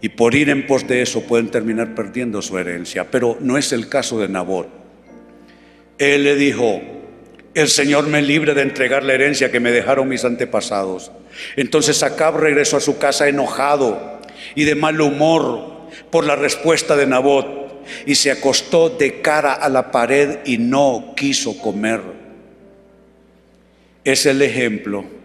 Y 0.00 0.10
por 0.10 0.34
ir 0.34 0.50
en 0.50 0.66
pos 0.66 0.86
de 0.86 1.02
eso 1.02 1.22
pueden 1.22 1.48
terminar 1.48 1.94
perdiendo 1.94 2.42
su 2.42 2.58
herencia. 2.58 3.10
Pero 3.10 3.38
no 3.40 3.56
es 3.56 3.72
el 3.72 3.88
caso 3.88 4.20
de 4.20 4.28
Nabot. 4.28 4.68
Él 5.98 6.24
le 6.24 6.36
dijo, 6.36 6.80
el 7.54 7.68
Señor 7.68 8.06
me 8.06 8.20
libre 8.20 8.52
de 8.54 8.62
entregar 8.62 9.02
la 9.02 9.14
herencia 9.14 9.50
que 9.50 9.58
me 9.58 9.72
dejaron 9.72 10.08
mis 10.08 10.24
antepasados. 10.24 11.10
Entonces 11.56 12.02
Acab 12.02 12.36
regresó 12.36 12.76
a 12.76 12.80
su 12.80 12.98
casa 12.98 13.28
enojado 13.28 14.20
y 14.54 14.64
de 14.64 14.74
mal 14.74 15.00
humor 15.00 15.88
por 16.10 16.26
la 16.26 16.36
respuesta 16.36 16.94
de 16.96 17.06
Nabot 17.06 17.82
y 18.04 18.14
se 18.16 18.30
acostó 18.30 18.90
de 18.90 19.22
cara 19.22 19.54
a 19.54 19.68
la 19.68 19.90
pared 19.90 20.40
y 20.44 20.58
no 20.58 21.14
quiso 21.16 21.58
comer. 21.58 22.00
Es 24.04 24.26
el 24.26 24.42
ejemplo 24.42 25.15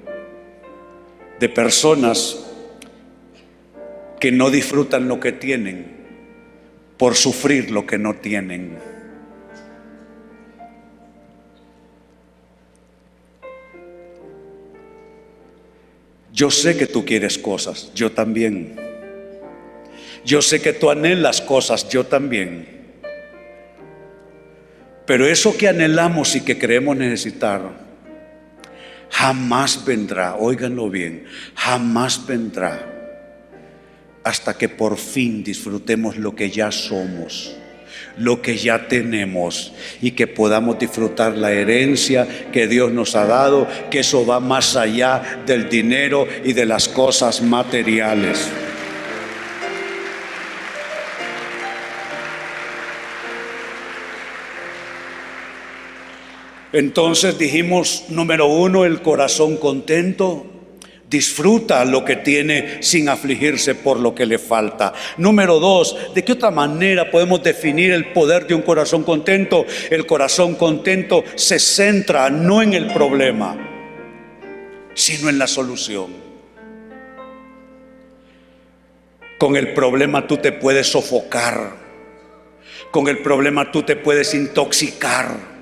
de 1.42 1.50
personas 1.50 2.38
que 4.20 4.32
no 4.32 4.52
disfrutan 4.52 5.08
lo 5.08 5.20
que 5.20 5.32
tienen 5.32 5.88
por 6.98 7.16
sufrir 7.16 7.72
lo 7.72 7.88
que 7.88 7.98
no 7.98 8.14
tienen. 8.18 8.78
Yo 16.32 16.52
sé 16.52 16.78
que 16.78 16.86
tú 16.86 17.04
quieres 17.04 17.40
cosas, 17.40 17.92
yo 17.96 18.12
también. 18.12 18.76
Yo 20.24 20.44
sé 20.44 20.62
que 20.62 20.74
tú 20.74 20.92
anhelas 20.92 21.42
cosas, 21.42 21.90
yo 21.90 22.06
también. 22.06 22.68
Pero 25.08 25.26
eso 25.26 25.58
que 25.58 25.68
anhelamos 25.68 26.36
y 26.36 26.42
que 26.42 26.60
creemos 26.60 26.96
necesitar, 26.98 27.91
jamás 29.12 29.86
vendrá, 29.86 30.36
óiganlo 30.36 30.90
bien, 30.90 31.26
jamás 31.56 32.26
vendrá 32.26 32.88
hasta 34.24 34.58
que 34.58 34.70
por 34.70 34.98
fin 34.98 35.44
disfrutemos 35.44 36.18
lo 36.18 36.36
que 36.36 36.50
ya 36.50 36.72
somos 36.72 37.56
lo 38.18 38.42
que 38.42 38.58
ya 38.58 38.88
tenemos 38.88 39.72
y 40.02 40.12
que 40.12 40.28
podamos 40.28 40.78
disfrutar 40.80 41.36
la 41.38 41.52
herencia 41.52 42.28
que 42.52 42.68
Dios 42.68 42.92
nos 42.92 43.16
ha 43.16 43.26
dado, 43.26 43.68
que 43.90 44.00
eso 44.00 44.26
va 44.26 44.40
más 44.40 44.76
allá 44.76 45.42
del 45.46 45.70
dinero 45.70 46.28
y 46.44 46.54
de 46.54 46.66
las 46.66 46.88
cosas 46.88 47.42
materiales. 47.42 48.50
Entonces 56.74 57.38
dijimos, 57.38 58.06
número 58.10 58.48
uno, 58.48 58.86
el 58.86 59.02
corazón 59.02 59.58
contento 59.58 60.46
disfruta 61.12 61.84
lo 61.84 62.06
que 62.06 62.16
tiene 62.16 62.82
sin 62.82 63.10
afligirse 63.10 63.76
por 63.76 64.00
lo 64.00 64.16
que 64.16 64.26
le 64.26 64.40
falta. 64.40 64.94
Número 65.18 65.60
dos, 65.60 65.98
¿de 66.16 66.24
qué 66.24 66.32
otra 66.32 66.52
manera 66.52 67.12
podemos 67.12 67.44
definir 67.44 67.92
el 67.92 68.14
poder 68.14 68.48
de 68.48 68.56
un 68.56 68.62
corazón 68.62 69.04
contento? 69.04 69.66
El 69.90 70.06
corazón 70.06 70.56
contento 70.56 71.26
se 71.36 71.60
centra 71.60 72.30
no 72.30 72.62
en 72.62 72.74
el 72.74 72.94
problema, 72.94 73.58
sino 74.94 75.30
en 75.30 75.38
la 75.38 75.48
solución. 75.48 76.32
Con 79.38 79.58
el 79.58 79.74
problema 79.74 80.28
tú 80.28 80.38
te 80.38 80.54
puedes 80.54 80.88
sofocar, 80.88 81.76
con 82.90 83.10
el 83.10 83.18
problema 83.18 83.70
tú 83.70 83.84
te 83.84 83.98
puedes 83.98 84.34
intoxicar. 84.34 85.61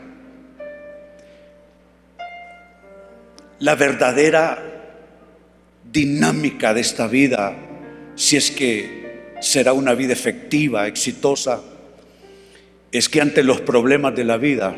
La 3.59 3.75
verdadera 3.75 4.57
dinámica 5.91 6.73
de 6.73 6.81
esta 6.81 7.07
vida, 7.07 7.55
si 8.15 8.37
es 8.37 8.51
que 8.51 9.35
será 9.41 9.73
una 9.73 9.93
vida 9.95 10.13
efectiva, 10.13 10.87
exitosa, 10.87 11.61
es 12.91 13.09
que 13.09 13.21
ante 13.21 13.43
los 13.43 13.61
problemas 13.61 14.15
de 14.15 14.23
la 14.23 14.37
vida 14.37 14.75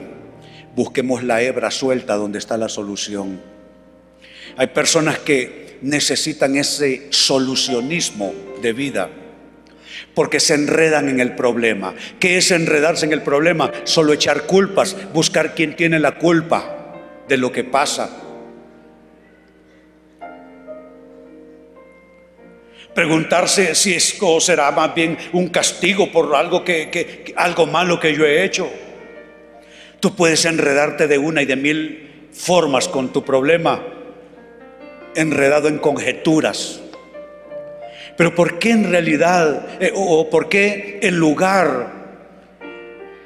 busquemos 0.75 1.23
la 1.23 1.41
hebra 1.41 1.69
suelta 1.69 2.15
donde 2.15 2.39
está 2.39 2.57
la 2.57 2.69
solución. 2.69 3.39
Hay 4.57 4.67
personas 4.67 5.19
que 5.19 5.77
necesitan 5.81 6.55
ese 6.55 7.07
solucionismo 7.11 8.33
de 8.61 8.73
vida 8.73 9.09
porque 10.13 10.39
se 10.39 10.55
enredan 10.55 11.07
en 11.09 11.19
el 11.19 11.35
problema. 11.35 11.93
¿Qué 12.19 12.37
es 12.37 12.51
enredarse 12.51 13.05
en 13.05 13.13
el 13.13 13.21
problema? 13.21 13.71
Solo 13.83 14.13
echar 14.13 14.47
culpas, 14.47 14.95
buscar 15.13 15.53
quién 15.53 15.75
tiene 15.75 15.99
la 15.99 16.17
culpa 16.17 16.95
de 17.27 17.37
lo 17.37 17.51
que 17.51 17.63
pasa. 17.63 18.09
Preguntarse 22.93 23.73
si 23.73 23.93
esto 23.93 24.41
será 24.41 24.69
más 24.71 24.93
bien 24.93 25.17
un 25.31 25.47
castigo 25.47 26.11
por 26.11 26.35
algo, 26.35 26.63
que, 26.63 27.33
algo 27.37 27.65
malo 27.65 27.99
que 27.99 28.13
yo 28.13 28.25
he 28.25 28.43
hecho. 28.43 28.69
Tú 29.99 30.15
puedes 30.15 30.43
enredarte 30.45 31.07
de 31.07 31.17
una 31.17 31.41
y 31.41 31.45
de 31.45 31.55
mil 31.55 32.27
formas 32.33 32.89
con 32.89 33.13
tu 33.13 33.23
problema, 33.23 33.81
enredado 35.15 35.69
en 35.69 35.77
conjeturas. 35.77 36.81
Pero 38.17 38.35
¿por 38.35 38.59
qué 38.59 38.71
en 38.71 38.91
realidad, 38.91 39.81
eh, 39.81 39.91
o 39.95 40.29
por 40.29 40.49
qué 40.49 40.99
en 41.01 41.17
lugar 41.17 42.01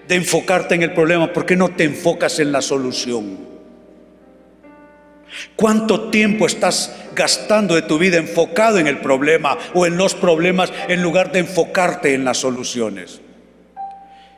de 0.07 0.15
enfocarte 0.15 0.75
en 0.75 0.83
el 0.83 0.93
problema, 0.93 1.33
por 1.33 1.45
qué 1.45 1.55
no 1.55 1.69
te 1.69 1.85
enfocas 1.85 2.39
en 2.39 2.51
la 2.51 2.61
solución? 2.61 3.54
¿Cuánto 5.55 6.09
tiempo 6.09 6.47
estás 6.47 6.93
gastando 7.15 7.75
de 7.75 7.81
tu 7.81 7.97
vida 7.97 8.17
enfocado 8.17 8.77
en 8.77 8.87
el 8.87 8.99
problema 8.99 9.57
o 9.73 9.85
en 9.85 9.97
los 9.97 10.13
problemas 10.13 10.73
en 10.89 11.01
lugar 11.01 11.31
de 11.31 11.39
enfocarte 11.39 12.13
en 12.13 12.25
las 12.25 12.37
soluciones? 12.37 13.21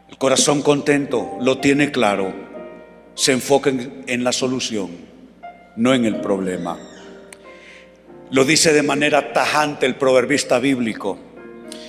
El 0.10 0.18
corazón 0.18 0.62
contento 0.62 1.38
lo 1.42 1.58
tiene 1.58 1.92
claro, 1.92 2.34
se 3.16 3.32
enfoca 3.32 3.72
en, 3.72 4.24
la 4.24 4.32
solución, 4.32 4.92
no 5.76 5.94
en 5.94 6.06
el 6.06 6.22
problema. 6.22 6.78
Lo 8.30 8.46
dice 8.46 8.72
de 8.72 8.84
manera 8.84 9.34
tajante 9.34 9.86
el 9.86 9.96
proverbista 9.96 10.60
bíblico. 10.60 11.18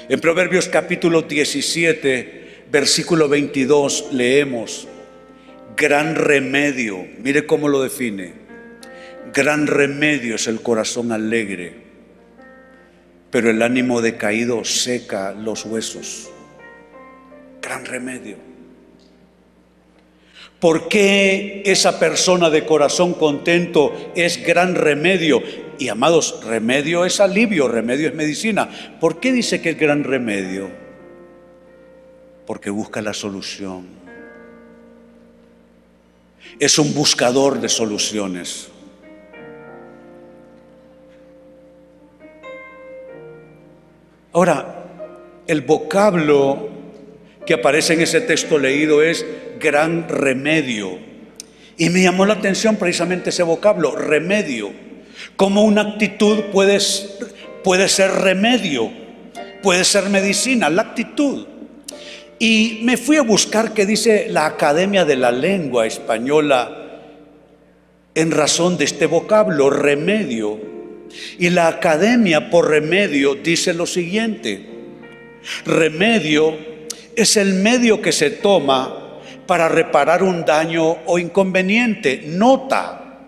En 0.08 0.20
Proverbios 0.20 0.68
capítulo 0.68 1.22
17, 1.22 2.64
versículo 2.70 3.28
22 3.28 4.06
leemos, 4.12 4.88
gran 5.76 6.14
remedio, 6.14 7.06
mire 7.18 7.44
cómo 7.44 7.68
lo 7.68 7.82
define 7.82 8.37
Gran 9.32 9.66
remedio 9.66 10.36
es 10.36 10.46
el 10.46 10.62
corazón 10.62 11.12
alegre, 11.12 11.74
pero 13.30 13.50
el 13.50 13.62
ánimo 13.62 14.00
decaído 14.00 14.64
seca 14.64 15.32
los 15.32 15.64
huesos. 15.64 16.30
Gran 17.60 17.84
remedio. 17.84 18.36
¿Por 20.60 20.88
qué 20.88 21.62
esa 21.66 22.00
persona 22.00 22.50
de 22.50 22.64
corazón 22.64 23.14
contento 23.14 24.12
es 24.16 24.44
gran 24.44 24.74
remedio? 24.74 25.42
Y 25.78 25.88
amados, 25.88 26.40
remedio 26.44 27.04
es 27.04 27.20
alivio, 27.20 27.68
remedio 27.68 28.08
es 28.08 28.14
medicina. 28.14 28.68
¿Por 28.98 29.20
qué 29.20 29.32
dice 29.32 29.60
que 29.60 29.70
es 29.70 29.78
gran 29.78 30.02
remedio? 30.02 30.68
Porque 32.46 32.70
busca 32.70 33.02
la 33.02 33.14
solución. 33.14 33.86
Es 36.58 36.78
un 36.78 36.92
buscador 36.94 37.60
de 37.60 37.68
soluciones. 37.68 38.70
Ahora, 44.38 44.84
el 45.48 45.62
vocablo 45.62 46.68
que 47.44 47.54
aparece 47.54 47.94
en 47.94 48.02
ese 48.02 48.20
texto 48.20 48.56
leído 48.56 49.02
es 49.02 49.26
gran 49.58 50.08
remedio. 50.08 50.96
Y 51.76 51.90
me 51.90 52.02
llamó 52.02 52.24
la 52.24 52.34
atención 52.34 52.76
precisamente 52.76 53.30
ese 53.30 53.42
vocablo, 53.42 53.96
remedio. 53.96 54.70
Como 55.34 55.64
una 55.64 55.80
actitud 55.80 56.38
puede, 56.52 56.78
puede 57.64 57.88
ser 57.88 58.12
remedio, 58.12 58.92
puede 59.60 59.82
ser 59.82 60.08
medicina, 60.08 60.70
la 60.70 60.82
actitud. 60.82 61.48
Y 62.38 62.82
me 62.84 62.96
fui 62.96 63.16
a 63.16 63.22
buscar 63.22 63.74
qué 63.74 63.86
dice 63.86 64.28
la 64.30 64.46
Academia 64.46 65.04
de 65.04 65.16
la 65.16 65.32
Lengua 65.32 65.84
Española 65.84 67.00
en 68.14 68.30
razón 68.30 68.78
de 68.78 68.84
este 68.84 69.06
vocablo, 69.06 69.68
remedio. 69.68 70.77
Y 71.38 71.50
la 71.50 71.68
academia 71.68 72.50
por 72.50 72.68
remedio 72.68 73.34
dice 73.34 73.74
lo 73.74 73.86
siguiente, 73.86 74.66
remedio 75.64 76.56
es 77.16 77.36
el 77.36 77.54
medio 77.54 78.00
que 78.00 78.12
se 78.12 78.30
toma 78.30 79.20
para 79.46 79.68
reparar 79.68 80.22
un 80.22 80.44
daño 80.44 80.98
o 81.06 81.18
inconveniente. 81.18 82.22
Nota, 82.26 83.18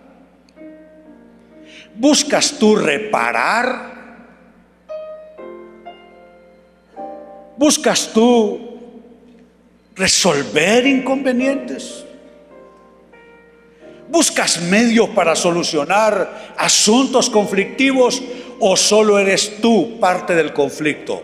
¿buscas 1.95 2.57
tú 2.59 2.75
reparar? 2.75 3.91
¿Buscas 7.57 8.11
tú 8.13 8.79
resolver 9.95 10.85
inconvenientes? 10.85 12.05
¿Buscas 14.11 14.61
medios 14.63 15.07
para 15.11 15.37
solucionar 15.37 16.53
asuntos 16.57 17.29
conflictivos 17.29 18.21
o 18.59 18.75
solo 18.75 19.17
eres 19.17 19.61
tú 19.61 20.01
parte 20.01 20.35
del 20.35 20.51
conflicto? 20.51 21.23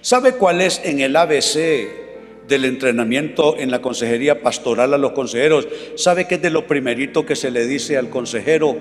¿Sabe 0.00 0.32
cuál 0.32 0.60
es 0.60 0.80
en 0.82 0.98
el 0.98 1.14
ABC 1.14 2.48
del 2.48 2.64
entrenamiento 2.64 3.56
en 3.56 3.70
la 3.70 3.80
consejería 3.80 4.42
pastoral 4.42 4.94
a 4.94 4.98
los 4.98 5.12
consejeros? 5.12 5.68
¿Sabe 5.94 6.26
qué 6.26 6.34
es 6.34 6.42
de 6.42 6.50
lo 6.50 6.66
primerito 6.66 7.24
que 7.24 7.36
se 7.36 7.52
le 7.52 7.68
dice 7.68 7.96
al 7.96 8.10
consejero? 8.10 8.76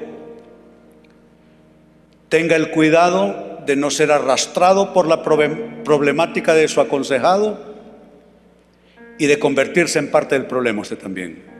Tenga 2.29 2.55
el 2.55 2.71
cuidado 2.71 3.59
de 3.67 3.75
no 3.75 3.91
ser 3.91 4.11
arrastrado 4.11 4.93
por 4.93 5.07
la 5.07 5.21
problemática 5.21 6.55
de 6.55 6.67
su 6.67 6.81
aconsejado 6.81 7.75
y 9.19 9.27
de 9.27 9.37
convertirse 9.37 9.99
en 9.99 10.09
parte 10.09 10.33
del 10.33 10.47
problema 10.47 10.81
usted 10.81 10.97
también. 10.97 11.54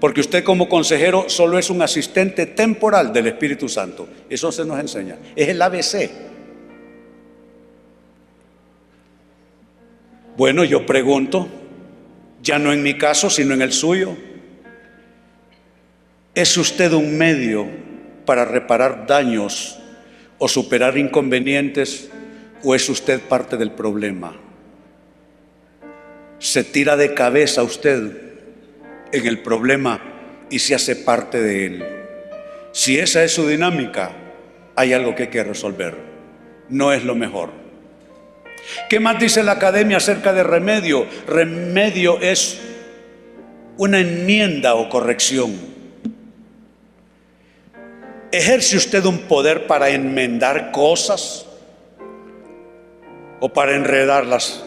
Porque 0.00 0.20
usted 0.20 0.42
como 0.42 0.68
consejero 0.68 1.28
solo 1.28 1.58
es 1.58 1.68
un 1.70 1.82
asistente 1.82 2.46
temporal 2.46 3.12
del 3.12 3.26
Espíritu 3.26 3.68
Santo. 3.68 4.08
Eso 4.28 4.50
se 4.50 4.64
nos 4.64 4.80
enseña. 4.80 5.16
Es 5.36 5.48
el 5.48 5.60
ABC. 5.60 6.10
Bueno, 10.36 10.64
yo 10.64 10.86
pregunto, 10.86 11.48
ya 12.42 12.58
no 12.58 12.72
en 12.72 12.82
mi 12.82 12.96
caso, 12.96 13.28
sino 13.28 13.52
en 13.52 13.62
el 13.62 13.72
suyo. 13.72 14.16
¿Es 16.34 16.56
usted 16.56 16.92
un 16.92 17.18
medio 17.18 17.68
para 18.24 18.46
reparar 18.46 19.06
daños 19.06 19.78
o 20.38 20.48
superar 20.48 20.96
inconvenientes 20.96 22.08
o 22.64 22.74
es 22.74 22.88
usted 22.88 23.20
parte 23.20 23.58
del 23.58 23.72
problema? 23.72 24.34
se 26.40 26.64
tira 26.64 26.96
de 26.96 27.14
cabeza 27.14 27.62
usted 27.62 28.29
en 29.12 29.26
el 29.26 29.40
problema 29.40 30.00
y 30.50 30.58
se 30.58 30.74
hace 30.74 30.96
parte 30.96 31.40
de 31.40 31.66
él. 31.66 31.84
Si 32.72 32.98
esa 32.98 33.24
es 33.24 33.32
su 33.32 33.46
dinámica, 33.46 34.12
hay 34.76 34.92
algo 34.92 35.14
que 35.14 35.24
hay 35.24 35.28
que 35.28 35.44
resolver. 35.44 35.96
No 36.68 36.92
es 36.92 37.04
lo 37.04 37.14
mejor. 37.14 37.50
¿Qué 38.88 39.00
más 39.00 39.18
dice 39.18 39.42
la 39.42 39.52
academia 39.52 39.96
acerca 39.96 40.32
de 40.32 40.42
remedio? 40.42 41.06
Remedio 41.26 42.20
es 42.20 42.60
una 43.76 43.98
enmienda 43.98 44.74
o 44.74 44.88
corrección. 44.88 45.54
¿Ejerce 48.30 48.76
usted 48.76 49.04
un 49.04 49.18
poder 49.20 49.66
para 49.66 49.90
enmendar 49.90 50.70
cosas 50.70 51.46
o 53.40 53.52
para 53.52 53.74
enredarlas? 53.74 54.64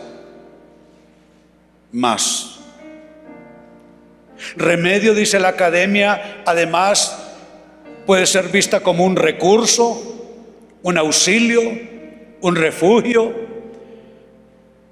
más. 1.93 2.52
Remedio, 4.55 5.13
dice 5.13 5.39
la 5.39 5.49
academia, 5.49 6.41
además 6.45 7.23
puede 8.05 8.25
ser 8.25 8.49
vista 8.49 8.81
como 8.81 9.05
un 9.05 9.15
recurso, 9.15 10.13
un 10.81 10.97
auxilio, 10.97 11.61
un 12.41 12.55
refugio. 12.55 13.33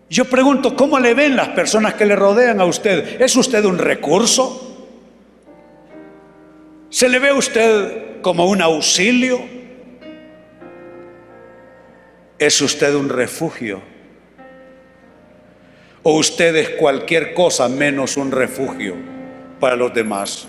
Yo 0.10 0.26
pregunto, 0.26 0.76
¿cómo 0.76 1.00
le 1.00 1.14
ven 1.14 1.36
las 1.36 1.50
personas 1.50 1.94
que 1.94 2.06
le 2.06 2.16
rodean 2.16 2.60
a 2.60 2.66
usted? 2.66 3.22
¿Es 3.22 3.36
usted 3.36 3.64
un 3.66 3.78
recurso? 3.78 4.68
¿Se 6.90 7.08
le 7.08 7.20
ve 7.20 7.30
a 7.30 7.36
usted 7.36 8.22
como 8.22 8.46
un 8.46 8.62
auxilio? 8.62 9.40
¿Es 12.38 12.62
usted 12.62 12.94
un 12.96 13.10
refugio? 13.10 13.82
¿O 16.04 16.18
usted 16.18 16.56
es 16.56 16.70
cualquier 16.72 17.34
cosa 17.34 17.70
menos 17.70 18.18
un 18.18 18.32
refugio 18.32 19.11
para 19.62 19.78
los 19.78 19.94
demás? 19.94 20.46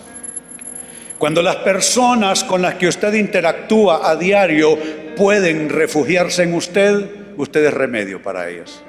Cuando 1.18 1.40
las 1.40 1.56
personas 1.56 2.42
con 2.42 2.62
las 2.62 2.74
que 2.74 2.88
usted 2.88 3.14
interactúa 3.14 4.10
a 4.10 4.16
diario 4.16 4.76
pueden 5.14 5.68
refugiarse 5.68 6.42
en 6.42 6.54
usted, 6.54 7.36
usted 7.36 7.64
es 7.64 7.72
remedio 7.72 8.20
para 8.20 8.50
ellas. 8.50 8.82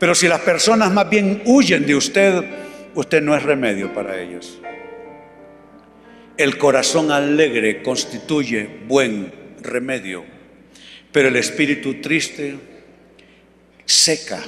Pero 0.00 0.16
si 0.16 0.26
las 0.26 0.40
personas 0.40 0.90
más 0.92 1.08
bien 1.08 1.42
huyen 1.44 1.86
de 1.86 1.94
usted, 1.94 2.44
usted 2.96 3.22
no 3.22 3.36
es 3.36 3.42
remedio 3.44 3.94
para 3.94 4.20
ellas. 4.20 4.58
El 6.36 6.58
corazón 6.58 7.12
alegre 7.12 7.82
constituye 7.82 8.68
buen 8.88 9.32
remedio, 9.62 10.24
pero 11.12 11.28
el 11.28 11.36
espíritu 11.36 12.00
triste 12.00 12.56
seca 13.84 14.42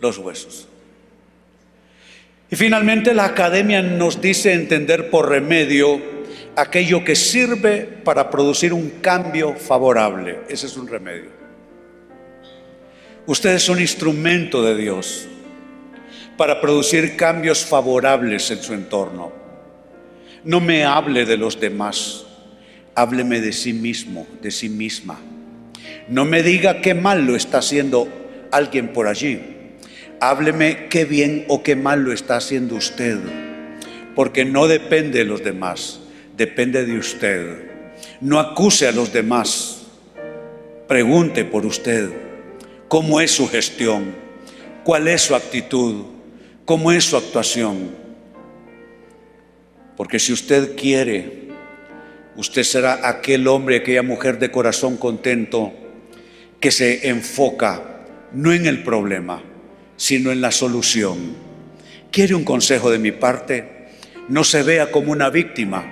los 0.00 0.18
huesos. 0.18 0.65
Y 2.50 2.54
finalmente 2.54 3.12
la 3.12 3.24
academia 3.24 3.82
nos 3.82 4.20
dice 4.20 4.52
entender 4.52 5.10
por 5.10 5.28
remedio 5.28 6.00
aquello 6.54 7.04
que 7.04 7.16
sirve 7.16 7.82
para 8.04 8.30
producir 8.30 8.72
un 8.72 8.90
cambio 9.00 9.54
favorable. 9.54 10.40
Ese 10.48 10.66
es 10.66 10.76
un 10.76 10.86
remedio. 10.86 11.30
Usted 13.26 13.54
es 13.54 13.68
un 13.68 13.80
instrumento 13.80 14.62
de 14.62 14.76
Dios 14.76 15.26
para 16.36 16.60
producir 16.60 17.16
cambios 17.16 17.64
favorables 17.64 18.48
en 18.52 18.62
su 18.62 18.74
entorno. 18.74 19.32
No 20.44 20.60
me 20.60 20.84
hable 20.84 21.26
de 21.26 21.36
los 21.36 21.58
demás, 21.58 22.26
hábleme 22.94 23.40
de 23.40 23.52
sí 23.52 23.72
mismo, 23.72 24.28
de 24.40 24.52
sí 24.52 24.68
misma. 24.68 25.18
No 26.08 26.24
me 26.24 26.44
diga 26.44 26.80
qué 26.80 26.94
mal 26.94 27.26
lo 27.26 27.34
está 27.34 27.58
haciendo 27.58 28.06
alguien 28.52 28.92
por 28.92 29.08
allí 29.08 29.55
hábleme 30.20 30.88
qué 30.88 31.04
bien 31.04 31.44
o 31.48 31.62
qué 31.62 31.76
mal 31.76 32.02
lo 32.02 32.12
está 32.12 32.36
haciendo 32.36 32.76
usted, 32.76 33.18
porque 34.14 34.44
no 34.44 34.66
depende 34.66 35.18
de 35.18 35.24
los 35.24 35.44
demás, 35.44 36.00
depende 36.36 36.84
de 36.84 36.98
usted. 36.98 37.70
No 38.20 38.38
acuse 38.38 38.88
a 38.88 38.92
los 38.92 39.12
demás, 39.12 39.86
pregunte 40.88 41.44
por 41.44 41.66
usted 41.66 42.10
cómo 42.88 43.20
es 43.20 43.30
su 43.32 43.48
gestión, 43.48 44.14
cuál 44.84 45.08
es 45.08 45.22
su 45.22 45.34
actitud, 45.34 46.04
cómo 46.64 46.92
es 46.92 47.04
su 47.04 47.16
actuación. 47.16 47.90
Porque 49.96 50.18
si 50.18 50.32
usted 50.32 50.76
quiere, 50.76 51.48
usted 52.36 52.62
será 52.62 53.08
aquel 53.08 53.48
hombre, 53.48 53.76
aquella 53.76 54.02
mujer 54.02 54.38
de 54.38 54.50
corazón 54.50 54.96
contento 54.96 55.72
que 56.60 56.70
se 56.70 57.08
enfoca 57.08 58.04
no 58.32 58.52
en 58.52 58.66
el 58.66 58.82
problema, 58.82 59.42
sino 59.96 60.30
en 60.30 60.40
la 60.40 60.52
solución. 60.52 61.34
¿Quiere 62.10 62.34
un 62.34 62.44
consejo 62.44 62.90
de 62.90 62.98
mi 62.98 63.12
parte? 63.12 63.88
No 64.28 64.44
se 64.44 64.62
vea 64.62 64.90
como 64.90 65.12
una 65.12 65.30
víctima, 65.30 65.84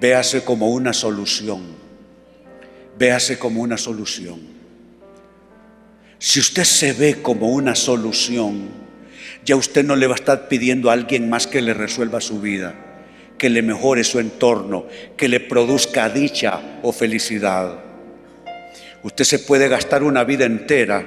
véase 0.00 0.44
como 0.44 0.68
una 0.70 0.92
solución. 0.92 1.62
Véase 2.98 3.38
como 3.38 3.62
una 3.62 3.76
solución. 3.76 4.40
Si 6.18 6.40
usted 6.40 6.64
se 6.64 6.92
ve 6.92 7.22
como 7.22 7.50
una 7.50 7.74
solución, 7.74 8.68
ya 9.44 9.56
usted 9.56 9.84
no 9.84 9.96
le 9.96 10.06
va 10.06 10.14
a 10.14 10.16
estar 10.16 10.48
pidiendo 10.48 10.90
a 10.90 10.94
alguien 10.94 11.28
más 11.28 11.46
que 11.46 11.60
le 11.60 11.74
resuelva 11.74 12.20
su 12.20 12.40
vida, 12.40 12.74
que 13.36 13.50
le 13.50 13.62
mejore 13.62 14.04
su 14.04 14.20
entorno, 14.20 14.86
que 15.16 15.28
le 15.28 15.40
produzca 15.40 16.08
dicha 16.08 16.78
o 16.82 16.92
felicidad. 16.92 17.78
Usted 19.02 19.24
se 19.24 19.38
puede 19.40 19.68
gastar 19.68 20.02
una 20.02 20.24
vida 20.24 20.46
entera 20.46 21.06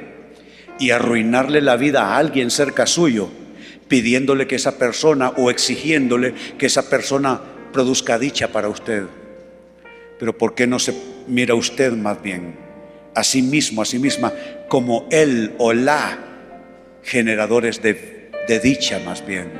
y 0.79 0.91
arruinarle 0.91 1.61
la 1.61 1.77
vida 1.77 2.03
a 2.03 2.17
alguien 2.17 2.51
cerca 2.51 2.85
suyo, 2.85 3.29
pidiéndole 3.87 4.47
que 4.47 4.55
esa 4.55 4.77
persona 4.77 5.29
o 5.29 5.49
exigiéndole 5.49 6.33
que 6.57 6.65
esa 6.65 6.89
persona 6.89 7.41
produzca 7.71 8.19
dicha 8.19 8.49
para 8.49 8.69
usted. 8.69 9.03
Pero 10.19 10.37
¿por 10.37 10.55
qué 10.55 10.67
no 10.67 10.79
se 10.79 10.93
mira 11.27 11.55
usted 11.55 11.93
más 11.93 12.21
bien 12.21 12.55
a 13.15 13.23
sí 13.23 13.41
mismo, 13.41 13.81
a 13.81 13.85
sí 13.85 13.99
misma, 13.99 14.33
como 14.67 15.07
él 15.11 15.53
o 15.57 15.73
la 15.73 16.17
generadores 17.03 17.81
de, 17.81 18.29
dicha 18.61 18.99
más 19.05 19.25
bien? 19.25 19.51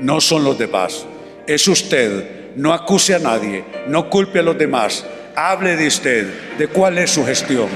No 0.00 0.20
son 0.20 0.44
los 0.44 0.58
demás, 0.58 1.06
es 1.46 1.66
usted. 1.68 2.38
No 2.56 2.72
acuse 2.72 3.14
a 3.14 3.20
nadie, 3.20 3.64
no 3.86 4.10
culpe 4.10 4.40
a 4.40 4.42
los 4.42 4.58
demás. 4.58 5.06
Hable 5.36 5.76
de 5.76 5.86
usted, 5.86 6.26
de 6.58 6.66
cuál 6.66 6.98
es 6.98 7.12
su 7.12 7.24
gestión. 7.24 7.68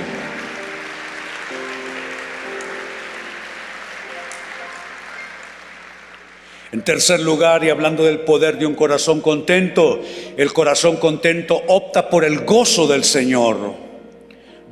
En 6.75 6.83
tercer 6.83 7.21
lugar, 7.21 7.63
y 7.63 7.71
hablando 7.71 8.03
del 8.03 8.19
poder 8.23 8.59
de 8.59 8.67
un 8.67 8.75
corazón 8.75 9.21
contento, 9.21 10.01
el 10.37 10.53
corazón 10.53 10.97
contento 10.97 11.63
opta 11.69 12.11
por 12.11 12.25
el 12.25 12.41
gozo 12.41 12.89
del 12.89 13.05
Señor, 13.05 13.75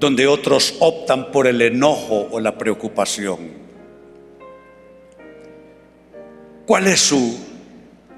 donde 0.01 0.27
otros 0.27 0.75
optan 0.81 1.31
por 1.31 1.47
el 1.47 1.62
enojo 1.62 2.27
o 2.33 2.41
la 2.41 2.59
preocupación. 2.59 3.38
¿Cuál 6.67 6.88
es 6.88 6.99
su 6.99 7.38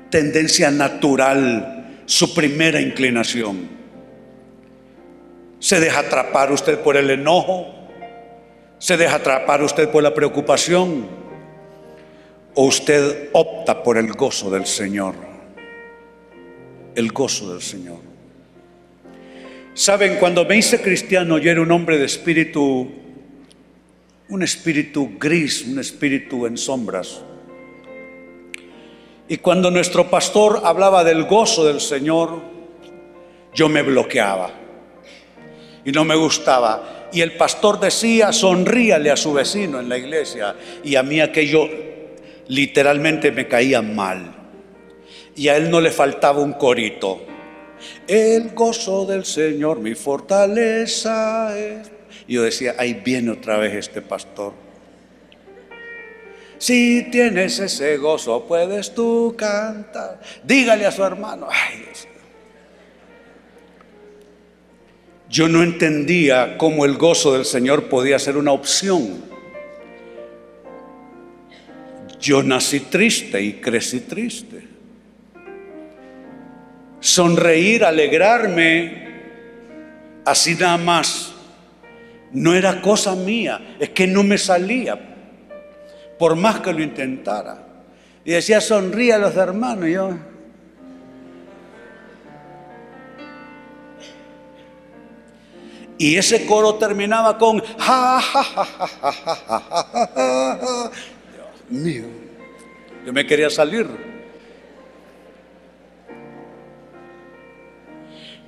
tendencia 0.08 0.70
natural, 0.70 2.00
su 2.06 2.32
primera 2.32 2.80
inclinación? 2.80 3.68
¿Se 5.58 5.78
deja 5.78 5.98
atrapar 5.98 6.50
usted 6.50 6.78
por 6.78 6.96
el 6.96 7.10
enojo? 7.10 7.66
¿Se 8.78 8.96
deja 8.96 9.16
atrapar 9.16 9.62
usted 9.62 9.90
por 9.90 10.02
la 10.02 10.14
preocupación? 10.14 11.23
¿O 12.54 12.64
usted 12.64 13.30
opta 13.32 13.82
por 13.82 13.98
el 13.98 14.12
gozo 14.12 14.50
del 14.50 14.66
Señor? 14.66 15.14
El 16.94 17.10
gozo 17.12 17.52
del 17.52 17.62
Señor. 17.62 17.98
Saben, 19.74 20.18
cuando 20.18 20.44
me 20.44 20.56
hice 20.56 20.80
cristiano 20.80 21.38
yo 21.38 21.50
era 21.50 21.60
un 21.60 21.72
hombre 21.72 21.98
de 21.98 22.04
espíritu 22.04 22.88
un 24.28 24.42
espíritu 24.42 25.12
gris, 25.18 25.64
un 25.66 25.78
espíritu 25.78 26.46
en 26.46 26.56
sombras. 26.56 27.20
Y 29.28 29.38
cuando 29.38 29.70
nuestro 29.70 30.10
pastor 30.10 30.62
hablaba 30.64 31.04
del 31.04 31.24
gozo 31.24 31.64
del 31.64 31.80
Señor, 31.80 32.40
yo 33.54 33.68
me 33.68 33.82
bloqueaba 33.82 34.50
y 35.84 35.92
no 35.92 36.04
me 36.04 36.16
gustaba. 36.16 37.08
Y 37.12 37.20
el 37.20 37.36
pastor 37.36 37.78
decía, 37.78 38.32
sonríale 38.32 39.10
a 39.10 39.16
su 39.16 39.32
vecino 39.32 39.78
en 39.78 39.88
la 39.88 39.98
iglesia. 39.98 40.56
Y 40.82 40.96
a 40.96 41.02
mí 41.02 41.20
aquello 41.20 41.68
literalmente 42.48 43.32
me 43.32 43.48
caía 43.48 43.82
mal. 43.82 44.34
Y 45.36 45.48
a 45.48 45.56
él 45.56 45.70
no 45.70 45.80
le 45.80 45.90
faltaba 45.90 46.40
un 46.40 46.52
corito. 46.52 47.24
El 48.06 48.50
gozo 48.50 49.04
del 49.04 49.24
Señor, 49.24 49.80
mi 49.80 49.94
fortaleza 49.94 51.58
es. 51.58 51.90
Yo 52.28 52.42
decía, 52.42 52.74
ahí 52.78 52.94
viene 52.94 53.32
otra 53.32 53.58
vez 53.58 53.74
este 53.74 54.00
pastor. 54.00 54.52
Si 56.58 57.10
tienes 57.10 57.58
ese 57.58 57.96
gozo, 57.98 58.46
puedes 58.46 58.94
tú 58.94 59.34
cantar. 59.36 60.20
Dígale 60.42 60.86
a 60.86 60.92
su 60.92 61.04
hermano, 61.04 61.48
ay. 61.50 61.84
Yo 65.28 65.48
no 65.48 65.62
entendía 65.64 66.56
cómo 66.56 66.84
el 66.84 66.96
gozo 66.96 67.32
del 67.32 67.44
Señor 67.44 67.88
podía 67.88 68.20
ser 68.20 68.36
una 68.36 68.52
opción. 68.52 69.33
Yo 72.24 72.42
nací 72.42 72.80
triste 72.80 73.42
y 73.42 73.52
crecí 73.60 74.00
triste. 74.00 74.66
Sonreír, 76.98 77.84
alegrarme, 77.84 79.08
así 80.24 80.54
nada 80.54 80.78
más, 80.78 81.34
no 82.32 82.54
era 82.54 82.80
cosa 82.80 83.14
mía, 83.14 83.76
es 83.78 83.90
que 83.90 84.06
no 84.06 84.22
me 84.22 84.38
salía, 84.38 84.98
por 86.18 86.34
más 86.34 86.60
que 86.60 86.72
lo 86.72 86.82
intentara. 86.82 87.58
Y 88.24 88.30
decía, 88.30 88.62
sonríe 88.62 89.12
a 89.12 89.18
los 89.18 89.36
hermanos, 89.36 89.86
y 89.86 89.92
yo... 89.92 90.18
Y 95.98 96.16
ese 96.16 96.46
coro 96.46 96.76
terminaba 96.76 97.36
con 97.36 97.60
ja, 97.60 98.18
ja, 98.18 98.42
ja, 98.42 98.64
ja, 98.64 98.86
ja, 98.96 99.06
ja, 99.18 99.60
ja, 99.60 100.10
ja, 100.16 100.90
Dios 100.94 101.13
mío, 101.68 102.04
yo 103.04 103.12
me 103.12 103.26
quería 103.26 103.50
salir. 103.50 103.86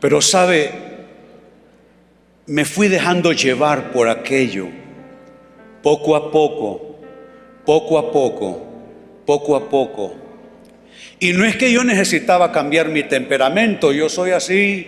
Pero 0.00 0.20
sabe, 0.20 0.70
me 2.46 2.64
fui 2.64 2.88
dejando 2.88 3.32
llevar 3.32 3.92
por 3.92 4.08
aquello, 4.08 4.68
poco 5.82 6.16
a 6.16 6.30
poco, 6.30 6.96
poco 7.64 7.98
a 7.98 8.12
poco, 8.12 8.66
poco 9.24 9.56
a 9.56 9.68
poco. 9.68 10.14
Y 11.18 11.32
no 11.32 11.44
es 11.44 11.56
que 11.56 11.72
yo 11.72 11.82
necesitaba 11.82 12.52
cambiar 12.52 12.88
mi 12.88 13.02
temperamento, 13.02 13.92
yo 13.92 14.08
soy 14.08 14.32
así 14.32 14.86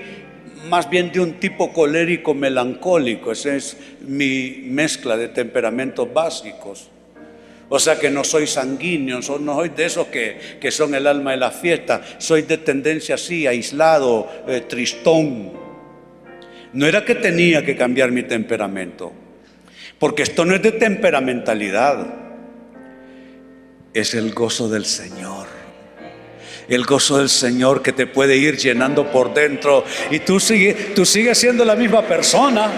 más 0.69 0.91
bien 0.91 1.11
de 1.13 1.21
un 1.21 1.35
tipo 1.35 1.73
colérico 1.73 2.35
melancólico, 2.35 3.33
esa 3.33 3.55
es 3.55 3.77
mi 4.01 4.63
mezcla 4.65 5.17
de 5.17 5.29
temperamentos 5.29 6.13
básicos. 6.13 6.91
O 7.71 7.79
sea 7.79 7.99
que 7.99 8.11
no 8.11 8.25
soy 8.25 8.47
sanguíneo, 8.47 9.21
no 9.41 9.55
soy 9.55 9.69
de 9.71 9.85
esos 9.85 10.07
que, 10.07 10.71
son 10.71 10.95
el 10.95 11.07
alma 11.07 11.33
de 11.33 11.37
la 11.37 11.51
fiesta, 11.51 12.03
soy 12.19 12.43
de 12.43 12.59
tendencia 12.59 13.17
así, 13.17 13.47
aislado, 13.47 14.31
eh, 14.49 14.63
tristón. 14.63 15.53
No 16.73 16.87
era 16.87 17.05
que 17.05 17.15
tenía 17.15 17.65
que 17.65 17.77
cambiar 17.77 18.11
mi 18.11 18.23
temperamento, 18.23 19.13
porque 19.99 20.23
esto 20.23 20.45
no 20.45 20.55
es 20.55 20.63
de 20.63 20.73
temperamentalidad, 20.73 22.07
es 23.93 24.15
el 24.15 24.33
gozo 24.33 24.69
del 24.69 24.85
Señor 24.85 25.59
el 26.69 26.85
gozo 26.85 27.19
del 27.19 27.31
Señor 27.31 27.83
que 27.83 27.93
te 27.93 28.07
puede 28.07 28.37
ir 28.37 28.59
llenando 28.59 29.11
por 29.11 29.33
dentro 29.33 29.85
y 30.11 30.19
tú, 30.19 30.39
sigues, 30.39 30.95
tú 30.95 31.07
sigues 31.07 31.39
siendo 31.39 31.65
la 31.65 31.75
misma 31.75 32.03
persona. 32.03 32.71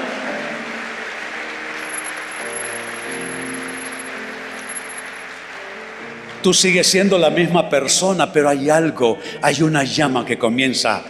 Tú 6.42 6.54
sigues 6.54 6.86
siendo 6.86 7.18
la 7.18 7.30
misma 7.30 7.68
persona, 7.68 8.32
pero 8.32 8.48
hay 8.48 8.70
algo, 8.70 9.18
hay 9.42 9.62
una 9.62 9.84
llama 9.84 10.24
que 10.24 10.38
comienza 10.38 11.02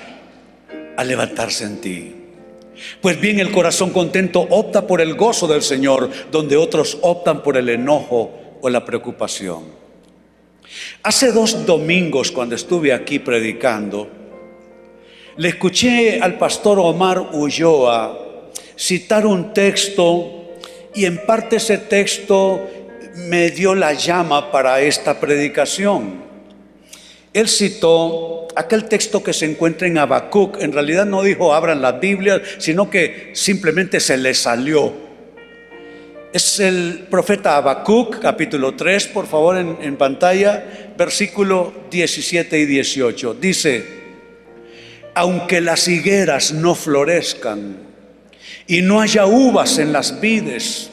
a 0.96 1.04
levantarse 1.04 1.64
en 1.64 1.80
ti. 1.80 2.14
Pues 3.00 3.20
bien, 3.20 3.38
el 3.38 3.52
corazón 3.52 3.90
contento 3.90 4.40
opta 4.40 4.86
por 4.86 5.00
el 5.00 5.14
gozo 5.14 5.46
del 5.46 5.62
Señor, 5.62 6.10
donde 6.30 6.56
otros 6.56 6.98
optan 7.02 7.42
por 7.42 7.56
el 7.56 7.68
enojo 7.68 8.58
o 8.60 8.68
la 8.68 8.84
preocupación. 8.84 9.64
Hace 11.02 11.32
dos 11.32 11.66
domingos 11.66 12.30
cuando 12.30 12.54
estuve 12.54 12.92
aquí 12.92 13.18
predicando, 13.18 14.08
le 15.36 15.48
escuché 15.48 16.20
al 16.20 16.38
pastor 16.38 16.78
Omar 16.78 17.20
Ulloa 17.32 18.50
citar 18.76 19.26
un 19.26 19.52
texto 19.52 20.40
y 20.94 21.04
en 21.04 21.24
parte 21.24 21.56
ese 21.56 21.78
texto 21.78 22.68
me 23.14 23.50
dio 23.50 23.74
la 23.74 23.92
llama 23.92 24.50
para 24.50 24.80
esta 24.80 25.20
predicación. 25.20 26.22
Él 27.32 27.48
citó 27.48 28.48
aquel 28.56 28.86
texto 28.86 29.22
que 29.22 29.32
se 29.32 29.46
encuentra 29.46 29.86
en 29.86 29.98
Habacuc, 29.98 30.60
en 30.60 30.72
realidad 30.72 31.06
no 31.06 31.22
dijo 31.22 31.54
abran 31.54 31.80
las 31.80 32.00
Biblias, 32.00 32.40
sino 32.58 32.90
que 32.90 33.30
simplemente 33.34 34.00
se 34.00 34.16
le 34.16 34.34
salió 34.34 35.10
es 36.32 36.60
el 36.60 37.06
profeta 37.10 37.56
Habacuc, 37.56 38.20
capítulo 38.20 38.74
3, 38.74 39.08
por 39.08 39.26
favor 39.26 39.56
en, 39.56 39.78
en, 39.80 39.96
pantalla, 39.96 40.92
versículo 40.96 41.72
17 41.90 42.56
y 42.56 42.66
18. 42.66 43.34
Dice, 43.34 43.84
aunque 45.14 45.60
las 45.60 45.88
higueras 45.88 46.52
no 46.52 46.76
florezcan 46.76 47.78
y 48.68 48.82
no 48.82 49.00
haya 49.00 49.26
uvas 49.26 49.78
en 49.78 49.92
las 49.92 50.20
vides, 50.20 50.90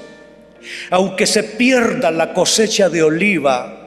aunque 0.89 1.25
se 1.25 1.43
pierda 1.43 2.11
la 2.11 2.33
cosecha 2.33 2.89
de 2.89 3.03
oliva 3.03 3.77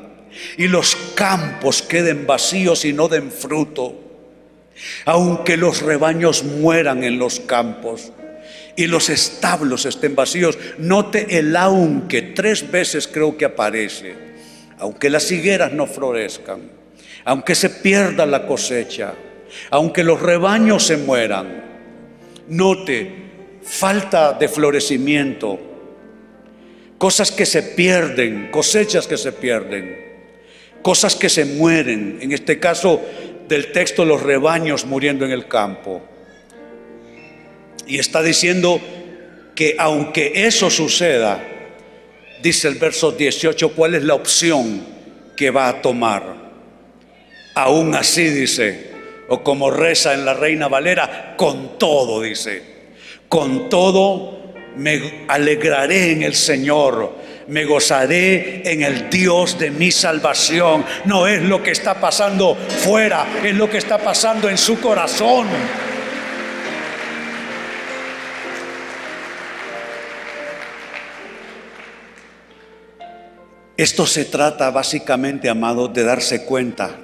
y 0.57 0.69
los 0.69 0.97
campos 1.14 1.83
queden 1.83 2.27
vacíos 2.27 2.85
y 2.85 2.93
no 2.93 3.09
den 3.09 3.31
fruto, 3.31 3.95
aunque 5.05 5.57
los 5.57 5.83
rebaños 5.83 6.45
mueran 6.45 7.05
en 7.05 7.19
los 7.19 7.40
campos, 7.40 8.12
y 8.77 8.87
los 8.87 9.11
establos 9.11 9.85
estén 9.85 10.14
vacíos. 10.14 10.57
Note 10.79 11.38
el 11.38 11.55
aunque, 11.57 12.23
tres 12.23 12.71
veces 12.71 13.09
creo 13.09 13.37
que 13.37 13.45
aparece. 13.45 14.14
Aunque 14.79 15.11
las 15.11 15.31
higueras 15.31 15.73
no 15.73 15.87
florezcan, 15.87 16.61
aunque 17.25 17.55
se 17.55 17.69
pierda 17.69 18.25
la 18.25 18.47
cosecha, 18.47 19.12
aunque 19.71 20.03
los 20.03 20.21
rebaños 20.21 20.85
se 20.85 20.97
mueran. 20.97 21.62
Note, 22.49 23.12
falta 23.62 24.33
de 24.33 24.49
florecimiento, 24.49 25.59
cosas 27.01 27.33
que 27.33 27.47
se 27.47 27.63
pierden, 27.63 28.51
cosechas 28.51 29.07
que 29.07 29.17
se 29.17 29.33
pierden, 29.33 29.97
cosas 30.83 31.17
que 31.17 31.31
se 31.31 31.47
mueren. 31.47 32.19
En 32.21 32.31
este 32.31 32.61
caso 32.61 33.01
del 33.49 33.73
texto, 33.73 34.05
los 34.05 34.23
rebaños 34.23 34.85
muriendo 34.85 35.25
en 35.25 35.31
el 35.31 35.49
campo. 35.49 36.03
Y 37.87 37.99
está 37.99 38.23
diciendo 38.23 38.79
que 39.55 39.77
aunque 39.79 40.45
eso 40.47 40.69
suceda, 40.69 41.43
dice 42.43 42.69
el 42.69 42.75
verso 42.75 43.13
18, 43.13 43.71
¿cuál 43.71 43.95
es 43.95 44.05
la 44.05 44.13
opción 44.13 44.85
que 45.39 45.51
va 45.51 45.71
a 45.71 45.81
tomar? 45.81 46.23
Aún 47.55 47.95
así 47.95 48.25
dice, 48.25 48.91
o 49.29 49.43
como 49.43 49.71
reza 49.71 50.13
en 50.13 50.27
la 50.27 50.35
Reina 50.35 50.69
Valera, 50.69 51.35
con 51.39 51.79
todo 51.79 52.21
dice, 52.21 52.63
con 53.27 53.71
todo 53.71 54.39
me 54.76 55.24
alegraré 55.28 56.12
en 56.12 56.22
el 56.22 56.35
Señor, 56.35 57.14
me 57.48 57.64
gozaré 57.64 58.62
en 58.70 58.83
el 58.83 59.11
Dios 59.11 59.59
de 59.59 59.70
mi 59.70 59.90
salvación. 59.90 60.85
No 61.04 61.26
es 61.26 61.42
lo 61.42 61.62
que 61.62 61.72
está 61.72 62.00
pasando 62.00 62.54
fuera, 62.54 63.26
es 63.42 63.54
lo 63.54 63.68
que 63.68 63.78
está 63.78 63.98
pasando 63.98 64.48
en 64.48 64.56
su 64.56 64.80
corazón. 64.80 65.48
Esto 73.76 74.06
se 74.06 74.26
trata 74.26 74.70
básicamente, 74.70 75.48
amados, 75.48 75.94
de 75.94 76.04
darse 76.04 76.44
cuenta. 76.44 76.98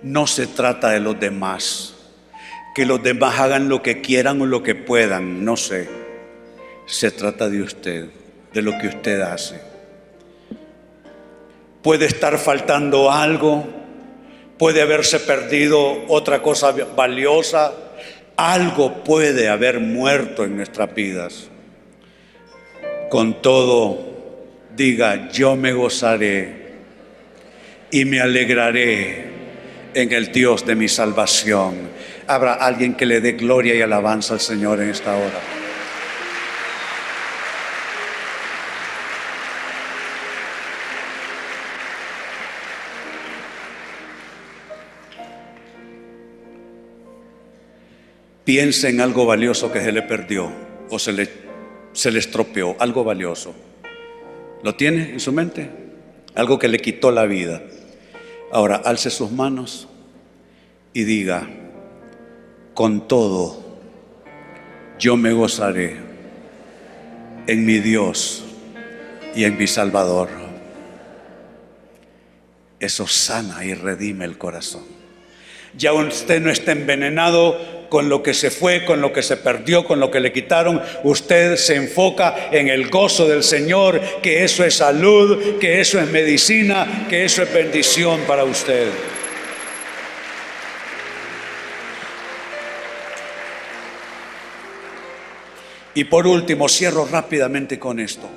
No 0.00 0.28
se 0.28 0.46
trata 0.46 0.90
de 0.90 1.00
los 1.00 1.18
demás. 1.18 1.94
Que 2.74 2.86
los 2.86 3.02
demás 3.02 3.40
hagan 3.40 3.68
lo 3.68 3.82
que 3.82 4.00
quieran 4.00 4.40
o 4.40 4.46
lo 4.46 4.62
que 4.62 4.76
puedan, 4.76 5.44
no 5.44 5.56
sé. 5.56 6.07
Se 6.88 7.10
trata 7.10 7.50
de 7.50 7.60
usted, 7.60 8.06
de 8.54 8.62
lo 8.62 8.78
que 8.78 8.88
usted 8.88 9.20
hace. 9.20 9.60
Puede 11.82 12.06
estar 12.06 12.38
faltando 12.38 13.12
algo, 13.12 13.68
puede 14.56 14.80
haberse 14.80 15.20
perdido 15.20 16.06
otra 16.08 16.40
cosa 16.40 16.72
valiosa, 16.96 17.74
algo 18.36 19.04
puede 19.04 19.50
haber 19.50 19.80
muerto 19.80 20.44
en 20.44 20.56
nuestras 20.56 20.94
vidas. 20.94 21.48
Con 23.10 23.42
todo, 23.42 24.46
diga, 24.74 25.28
yo 25.30 25.56
me 25.56 25.74
gozaré 25.74 26.72
y 27.90 28.06
me 28.06 28.20
alegraré 28.20 29.30
en 29.92 30.10
el 30.10 30.32
Dios 30.32 30.64
de 30.64 30.74
mi 30.74 30.88
salvación. 30.88 31.90
Habrá 32.26 32.54
alguien 32.54 32.94
que 32.94 33.04
le 33.04 33.20
dé 33.20 33.32
gloria 33.32 33.74
y 33.74 33.82
alabanza 33.82 34.32
al 34.32 34.40
Señor 34.40 34.80
en 34.80 34.88
esta 34.88 35.14
hora. 35.14 35.57
Piensa 48.48 48.88
en 48.88 49.02
algo 49.02 49.26
valioso 49.26 49.70
que 49.70 49.82
se 49.82 49.92
le 49.92 50.00
perdió 50.00 50.50
o 50.88 50.98
se 50.98 51.12
le, 51.12 51.28
se 51.92 52.10
le 52.10 52.18
estropeó, 52.18 52.76
algo 52.78 53.04
valioso. 53.04 53.54
¿Lo 54.62 54.74
tiene 54.74 55.10
en 55.10 55.20
su 55.20 55.32
mente? 55.32 55.68
Algo 56.34 56.58
que 56.58 56.68
le 56.68 56.78
quitó 56.78 57.10
la 57.10 57.26
vida. 57.26 57.60
Ahora, 58.50 58.76
alce 58.76 59.10
sus 59.10 59.30
manos 59.30 59.86
y 60.94 61.04
diga, 61.04 61.46
con 62.72 63.06
todo, 63.06 63.80
yo 64.98 65.18
me 65.18 65.34
gozaré 65.34 65.98
en 67.46 67.66
mi 67.66 67.80
Dios 67.80 68.46
y 69.34 69.44
en 69.44 69.58
mi 69.58 69.66
Salvador. 69.66 70.30
Eso 72.80 73.06
sana 73.06 73.62
y 73.66 73.74
redime 73.74 74.24
el 74.24 74.38
corazón. 74.38 74.97
Ya 75.78 75.92
usted 75.92 76.42
no 76.42 76.50
está 76.50 76.72
envenenado 76.72 77.56
con 77.88 78.08
lo 78.08 78.20
que 78.20 78.34
se 78.34 78.50
fue, 78.50 78.84
con 78.84 79.00
lo 79.00 79.12
que 79.12 79.22
se 79.22 79.36
perdió, 79.36 79.84
con 79.84 80.00
lo 80.00 80.10
que 80.10 80.18
le 80.18 80.32
quitaron. 80.32 80.82
Usted 81.04 81.54
se 81.54 81.76
enfoca 81.76 82.48
en 82.50 82.68
el 82.68 82.88
gozo 82.90 83.28
del 83.28 83.44
Señor, 83.44 84.00
que 84.20 84.42
eso 84.42 84.64
es 84.64 84.74
salud, 84.74 85.58
que 85.60 85.80
eso 85.80 86.00
es 86.00 86.10
medicina, 86.10 87.06
que 87.08 87.24
eso 87.24 87.44
es 87.44 87.54
bendición 87.54 88.20
para 88.26 88.42
usted. 88.42 88.88
Y 95.94 96.04
por 96.04 96.26
último, 96.26 96.68
cierro 96.68 97.06
rápidamente 97.06 97.78
con 97.78 98.00
esto. 98.00 98.28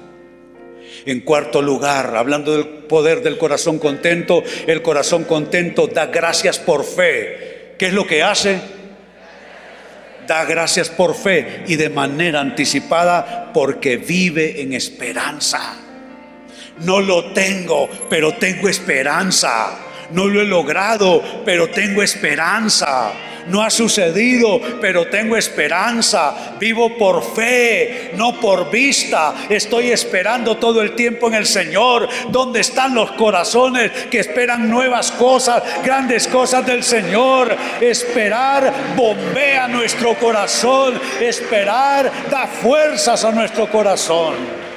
En 1.06 1.22
cuarto 1.22 1.62
lugar, 1.62 2.16
hablando 2.16 2.52
del 2.52 2.66
poder 2.68 3.22
del 3.22 3.38
corazón 3.38 3.80
contento, 3.80 4.44
el 4.68 4.82
corazón 4.82 5.24
contento 5.24 5.88
da 5.88 6.08
gracias 6.08 6.60
por 6.60 6.84
fe. 6.84 7.76
¿Qué 7.78 7.88
es 7.88 7.94
lo 7.94 8.06
que 8.06 8.22
hace? 8.24 8.60
Da 10.28 10.46
gracias 10.46 10.90
por 10.90 11.16
fe 11.16 11.64
y 11.68 11.76
de 11.76 11.90
manera 11.90 12.40
anticipada 12.40 13.52
porque 13.54 13.98
vive 13.98 14.62
en 14.62 14.74
esperanza. 14.74 15.78
No 16.80 17.00
lo 17.00 17.34
tengo, 17.34 17.90
pero 18.10 18.36
tengo 18.36 18.70
esperanza. 18.70 19.91
No 20.14 20.28
lo 20.28 20.42
he 20.42 20.46
logrado, 20.46 21.24
pero 21.46 21.70
tengo 21.70 22.02
esperanza. 22.02 23.12
No 23.48 23.64
ha 23.64 23.70
sucedido, 23.70 24.62
pero 24.80 25.08
tengo 25.08 25.36
esperanza. 25.36 26.56
Vivo 26.60 26.96
por 26.98 27.24
fe, 27.34 28.12
no 28.16 28.40
por 28.40 28.70
vista. 28.70 29.34
Estoy 29.50 29.92
esperando 29.92 30.58
todo 30.58 30.82
el 30.82 30.94
tiempo 30.96 31.28
en 31.28 31.36
el 31.36 31.46
Señor. 31.46 32.08
¿Dónde 32.30 32.60
están 32.60 32.94
los 32.94 33.12
corazones 33.14 33.92
que 34.10 34.20
esperan 34.20 34.70
nuevas 34.70 35.12
cosas, 35.12 35.64
grandes 35.84 36.28
cosas 36.28 36.66
del 36.66 36.84
Señor? 36.84 37.56
Esperar 37.80 38.96
bombea 38.96 39.68
nuestro 39.68 40.14
corazón. 40.16 41.00
Esperar 41.20 42.12
da 42.30 42.48
fuerzas 42.48 43.24
a 43.26 43.32
nuestro 43.32 43.70
corazón. 43.70 44.71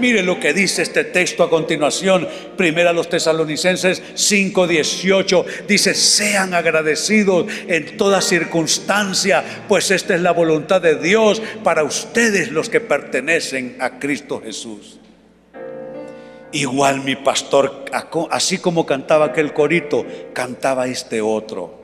Mire 0.00 0.22
lo 0.22 0.40
que 0.40 0.54
dice 0.54 0.80
este 0.82 1.04
texto 1.04 1.42
a 1.42 1.50
continuación, 1.50 2.26
primera 2.56 2.90
a 2.90 2.92
los 2.94 3.10
tesalonicenses 3.10 4.02
5:18, 4.14 5.44
dice, 5.68 5.94
sean 5.94 6.54
agradecidos 6.54 7.46
en 7.68 7.98
toda 7.98 8.22
circunstancia, 8.22 9.44
pues 9.68 9.90
esta 9.90 10.14
es 10.14 10.22
la 10.22 10.32
voluntad 10.32 10.80
de 10.80 10.96
Dios 10.96 11.42
para 11.62 11.84
ustedes 11.84 12.50
los 12.50 12.70
que 12.70 12.80
pertenecen 12.80 13.76
a 13.78 13.98
Cristo 13.98 14.40
Jesús. 14.42 14.98
Igual 16.52 17.04
mi 17.04 17.16
pastor, 17.16 17.84
así 18.30 18.58
como 18.58 18.86
cantaba 18.86 19.26
aquel 19.26 19.52
corito, 19.52 20.04
cantaba 20.32 20.86
este 20.88 21.20
otro. 21.20 21.79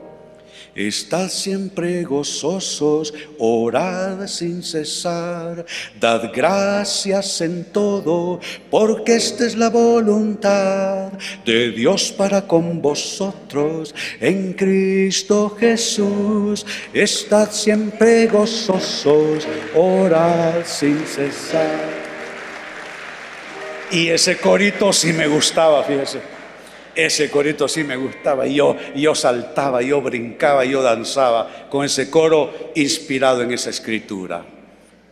Estad 0.76 1.30
siempre 1.30 2.02
gozosos, 2.02 3.14
orad 3.38 4.26
sin 4.26 4.62
cesar, 4.62 5.64
dad 5.98 6.30
gracias 6.34 7.40
en 7.40 7.64
todo, 7.72 8.40
porque 8.70 9.16
esta 9.16 9.46
es 9.46 9.56
la 9.56 9.70
voluntad 9.70 11.12
de 11.46 11.70
Dios 11.70 12.12
para 12.12 12.46
con 12.46 12.82
vosotros 12.82 13.94
en 14.20 14.52
Cristo 14.52 15.56
Jesús. 15.58 16.66
Estad 16.92 17.50
siempre 17.52 18.26
gozosos, 18.26 19.48
orad 19.74 20.62
sin 20.66 20.98
cesar. 21.06 21.88
Y 23.90 24.08
ese 24.08 24.36
corito 24.36 24.92
sí 24.92 25.14
me 25.14 25.26
gustaba, 25.26 25.82
fíjese. 25.84 26.35
Ese 26.96 27.30
corito 27.30 27.68
sí 27.68 27.84
me 27.84 27.96
gustaba. 27.96 28.46
Y 28.46 28.54
yo, 28.54 28.74
yo 28.94 29.14
saltaba, 29.14 29.82
yo 29.82 30.00
brincaba, 30.00 30.64
yo 30.64 30.82
danzaba 30.82 31.68
con 31.70 31.84
ese 31.84 32.10
coro 32.10 32.72
inspirado 32.74 33.42
en 33.42 33.52
esa 33.52 33.70
escritura. 33.70 34.44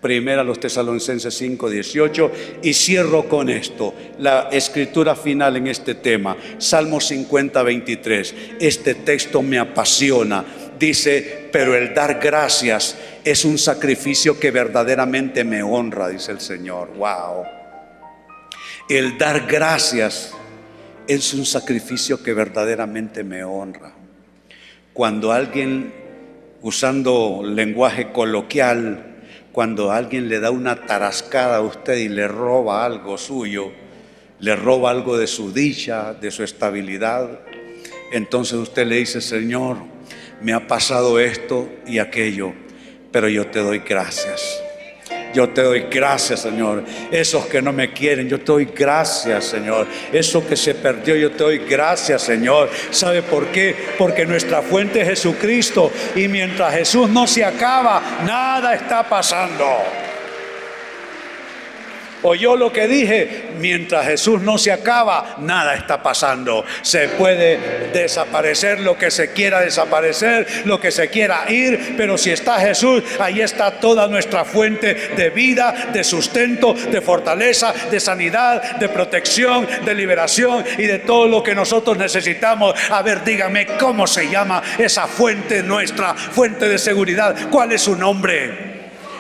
Primera 0.01 0.45
los 0.45 0.61
Tesalonicenses 0.61 1.35
5, 1.35 1.71
18. 1.71 2.33
Y 2.63 2.75
cierro 2.75 3.29
con 3.29 3.49
esto, 3.49 3.95
la 4.19 4.49
escritura 4.51 5.15
final 5.15 5.57
en 5.57 5.67
este 5.67 5.95
tema, 5.95 6.37
Salmo 6.59 7.01
50, 7.01 7.63
23. 7.63 8.35
Este 8.61 8.97
texto 8.97 9.43
me 9.43 9.59
apasiona. 9.59 10.45
Dice, 10.79 11.49
pero 11.53 11.75
el 11.75 11.95
dar 11.95 12.19
gracias 12.21 12.99
es 13.25 13.45
un 13.45 13.57
sacrificio 13.57 14.39
que 14.39 14.51
verdaderamente 14.51 15.45
me 15.45 15.63
honra, 15.63 16.09
dice 16.09 16.33
el 16.33 16.41
Señor. 16.41 16.91
Wow. 16.97 17.45
El 18.89 19.17
dar 19.17 19.47
gracias 19.47 20.35
es 21.07 21.35
un 21.35 21.45
sacrificio 21.45 22.23
que 22.23 22.33
verdaderamente 22.33 23.25
me 23.25 23.45
honra. 23.45 23.93
Cuando 24.93 25.33
alguien, 25.33 25.93
usando 26.63 27.43
lenguaje 27.45 28.13
coloquial, 28.13 29.15
cuando 29.53 29.93
alguien 29.93 30.29
le 30.29 30.41
da 30.41 30.51
una 30.51 30.87
tarascada 30.87 31.59
a 31.59 31.61
usted 31.61 31.97
y 31.99 32.09
le 32.09 32.27
roba 32.27 32.85
algo 32.85 33.19
suyo, 33.19 33.73
le 34.41 34.57
roba 34.57 34.91
algo 34.91 35.17
de 35.17 35.27
su 35.27 35.53
dicha, 35.53 36.15
de 36.15 36.31
su 36.31 36.43
estabilidad, 36.43 37.41
entonces 38.13 38.59
usted 38.59 38.87
le 38.87 38.97
dice, 38.97 39.21
Señor, 39.21 39.79
me 40.41 40.53
ha 40.53 40.67
pasado 40.67 41.19
esto 41.19 41.69
y 41.87 41.99
aquello, 41.99 42.53
pero 43.13 43.29
yo 43.29 43.47
te 43.47 43.61
doy 43.61 43.81
gracias. 43.81 44.64
Yo 45.35 45.49
te 45.49 45.63
doy 45.63 45.87
gracias, 45.91 46.41
Señor. 46.41 46.85
Esos 47.11 47.47
que 47.47 47.61
no 47.61 47.73
me 47.73 47.93
quieren, 47.93 48.29
yo 48.29 48.39
te 48.39 48.47
doy 48.47 48.67
gracias, 48.67 49.45
Señor. 49.47 49.87
Eso 50.13 50.47
que 50.47 50.57
se 50.57 50.75
perdió, 50.75 51.17
yo 51.17 51.33
te 51.33 51.39
doy 51.39 51.59
gracias, 51.59 52.23
Señor. 52.23 52.71
¿Sabe 52.91 53.23
por 53.23 53.49
qué? 53.49 53.75
Porque 53.99 54.25
nuestra 54.25 54.63
fuente 54.63 55.01
es 55.01 55.09
Jesucristo. 55.09 55.91
Y 56.15 56.29
mientras 56.29 56.73
Jesús 56.75 57.11
no 57.11 57.27
se 57.27 57.45
acaba, 57.45 58.01
nada 58.25 58.75
está 58.75 59.09
pasando. 59.09 60.04
Oyó 62.27 62.57
lo 62.57 62.73
que 62.73 62.89
dije, 62.89 63.51
mientras 63.59 64.07
Jesús 64.07 64.41
no 64.41 64.57
se 64.57 64.73
acaba, 64.73 65.37
nada 65.41 65.75
está 65.75 66.03
pasando. 66.03 66.65
Se 66.81 67.09
puede 67.11 67.91
desaparecer 67.93 68.81
lo 68.81 68.97
que 68.97 69.11
se 69.11 69.35
quiera 69.35 69.61
desaparecer, 69.61 70.47
lo 70.65 70.81
que 70.81 70.91
se 70.91 71.09
quiera 71.09 71.45
ir, 71.51 71.95
pero 71.99 72.17
si 72.17 72.31
está 72.31 72.59
Jesús, 72.61 73.03
ahí 73.21 73.43
está 73.43 73.73
toda 73.73 74.09
nuestra 74.09 74.47
fuente 74.47 74.95
de 75.15 75.29
vida, 75.29 75.91
de 75.93 76.03
sustento, 76.03 76.73
de 76.73 77.03
fortaleza, 77.03 77.75
de 77.91 78.01
sanidad, 78.01 78.77
de 78.77 78.89
protección, 78.89 79.69
de 79.85 79.95
liberación 79.95 80.65
y 80.79 80.85
de 80.85 81.01
todo 81.01 81.29
lo 81.29 81.43
que 81.43 81.55
nosotros 81.55 81.99
necesitamos. 81.99 82.75
A 82.89 83.03
ver, 83.03 83.23
dígame 83.23 83.67
cómo 83.79 84.07
se 84.07 84.31
llama 84.31 84.63
esa 84.79 85.07
fuente 85.07 85.63
nuestra, 85.63 86.15
fuente 86.15 86.71
de 86.71 86.79
seguridad. 86.79 87.37
¿Cuál 87.51 87.73
es 87.73 87.83
su 87.83 87.95
nombre? 87.95 88.73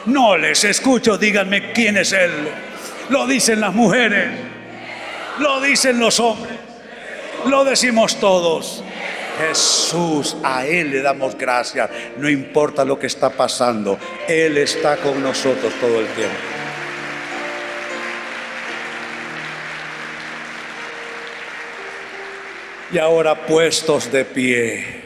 No 0.06 0.38
les 0.38 0.64
escucho, 0.64 1.18
díganme 1.18 1.70
quién 1.72 1.98
es 1.98 2.12
Él. 2.14 2.32
Lo 3.10 3.26
dicen 3.26 3.60
las 3.60 3.74
mujeres. 3.74 4.30
Lo 5.38 5.60
dicen 5.60 5.98
los 5.98 6.18
hombres. 6.20 6.54
Lo 7.46 7.64
decimos 7.64 8.18
todos. 8.18 8.82
Jesús, 9.38 10.36
a 10.42 10.64
Él 10.64 10.90
le 10.90 11.02
damos 11.02 11.36
gracias. 11.36 11.90
No 12.16 12.28
importa 12.28 12.84
lo 12.84 12.98
que 12.98 13.06
está 13.06 13.30
pasando. 13.30 13.98
Él 14.28 14.56
está 14.58 14.96
con 14.96 15.22
nosotros 15.22 15.72
todo 15.80 16.00
el 16.00 16.06
tiempo. 16.08 16.36
Y 22.92 22.98
ahora 22.98 23.46
puestos 23.46 24.10
de 24.12 24.24
pie. 24.24 25.04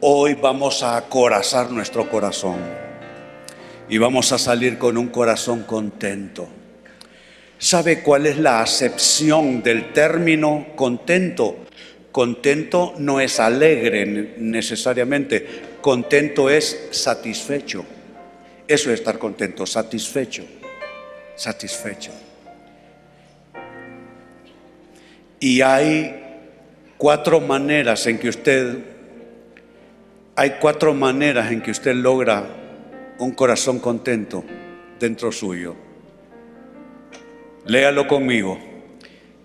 Hoy 0.00 0.34
vamos 0.34 0.82
a 0.82 0.96
acorazar 0.96 1.70
nuestro 1.70 2.08
corazón 2.08 2.85
y 3.88 3.98
vamos 3.98 4.32
a 4.32 4.38
salir 4.38 4.78
con 4.78 4.96
un 4.96 5.08
corazón 5.08 5.62
contento. 5.62 6.48
¿Sabe 7.58 8.02
cuál 8.02 8.26
es 8.26 8.38
la 8.38 8.60
acepción 8.60 9.62
del 9.62 9.92
término 9.92 10.66
contento? 10.76 11.64
Contento 12.12 12.94
no 12.98 13.20
es 13.20 13.40
alegre 13.40 14.34
necesariamente, 14.38 15.46
contento 15.80 16.50
es 16.50 16.88
satisfecho. 16.90 17.84
Eso 18.68 18.90
es 18.90 19.00
estar 19.00 19.18
contento, 19.18 19.64
satisfecho, 19.64 20.44
satisfecho. 21.36 22.10
Y 25.38 25.60
hay 25.60 26.24
cuatro 26.96 27.40
maneras 27.40 28.06
en 28.06 28.18
que 28.18 28.28
usted, 28.28 28.78
hay 30.34 30.56
cuatro 30.60 30.94
maneras 30.94 31.52
en 31.52 31.60
que 31.60 31.70
usted 31.70 31.94
logra 31.94 32.65
un 33.18 33.32
corazón 33.32 33.78
contento 33.78 34.44
dentro 34.98 35.32
suyo. 35.32 35.74
Léalo 37.66 38.06
conmigo. 38.06 38.58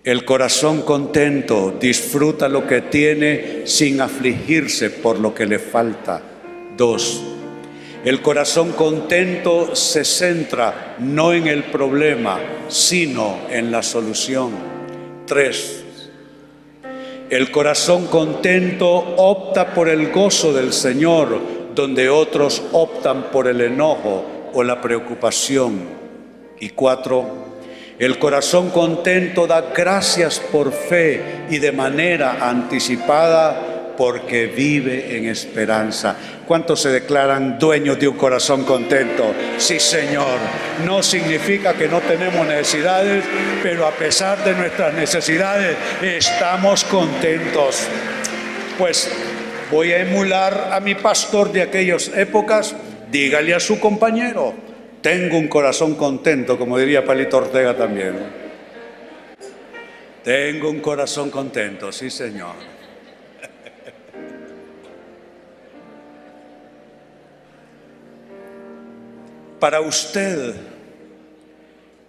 El 0.04 0.24
corazón 0.24 0.82
contento 0.82 1.76
disfruta 1.80 2.48
lo 2.48 2.66
que 2.66 2.80
tiene 2.80 3.62
sin 3.66 4.00
afligirse 4.00 4.90
por 4.90 5.18
lo 5.18 5.32
que 5.32 5.46
le 5.46 5.60
falta. 5.60 6.20
Dos, 6.76 7.22
el 8.04 8.20
corazón 8.20 8.72
contento 8.72 9.76
se 9.76 10.04
centra 10.04 10.96
no 10.98 11.32
en 11.32 11.46
el 11.46 11.64
problema, 11.64 12.40
sino 12.66 13.42
en 13.48 13.70
la 13.70 13.82
solución. 13.82 14.50
Tres, 15.24 15.84
el 17.30 17.52
corazón 17.52 18.06
contento 18.08 18.88
opta 18.88 19.72
por 19.72 19.88
el 19.88 20.10
gozo 20.10 20.52
del 20.52 20.72
Señor, 20.72 21.61
donde 21.74 22.08
otros 22.10 22.62
optan 22.72 23.30
por 23.30 23.48
el 23.48 23.60
enojo 23.60 24.24
o 24.52 24.62
la 24.62 24.80
preocupación. 24.80 25.80
Y 26.60 26.70
cuatro, 26.70 27.26
el 27.98 28.18
corazón 28.18 28.70
contento 28.70 29.46
da 29.46 29.72
gracias 29.74 30.40
por 30.40 30.72
fe 30.72 31.46
y 31.50 31.58
de 31.58 31.72
manera 31.72 32.48
anticipada 32.48 33.94
porque 33.96 34.46
vive 34.46 35.16
en 35.16 35.26
esperanza. 35.26 36.16
¿Cuántos 36.46 36.80
se 36.80 36.88
declaran 36.88 37.58
dueños 37.58 37.98
de 37.98 38.08
un 38.08 38.16
corazón 38.16 38.64
contento? 38.64 39.34
Sí, 39.58 39.78
Señor. 39.78 40.38
No 40.84 41.02
significa 41.02 41.74
que 41.74 41.88
no 41.88 42.00
tenemos 42.00 42.46
necesidades, 42.46 43.24
pero 43.62 43.86
a 43.86 43.92
pesar 43.92 44.42
de 44.44 44.54
nuestras 44.54 44.94
necesidades 44.94 45.76
estamos 46.02 46.84
contentos. 46.84 47.86
Pues 48.78 49.10
voy 49.72 49.90
a 49.92 50.00
emular 50.00 50.68
a 50.70 50.80
mi 50.80 50.94
pastor 50.94 51.50
de 51.50 51.62
aquellas 51.62 52.08
épocas. 52.08 52.76
Dígale 53.10 53.54
a 53.54 53.60
su 53.60 53.80
compañero, 53.80 54.52
tengo 55.00 55.38
un 55.38 55.48
corazón 55.48 55.94
contento, 55.94 56.58
como 56.58 56.76
diría 56.78 57.02
Palito 57.04 57.38
Ortega 57.38 57.74
también. 57.76 58.42
Tengo 60.22 60.70
un 60.70 60.80
corazón 60.80 61.30
contento, 61.30 61.90
sí, 61.90 62.10
Señor. 62.10 62.54
Para 69.58 69.80
usted 69.80 70.54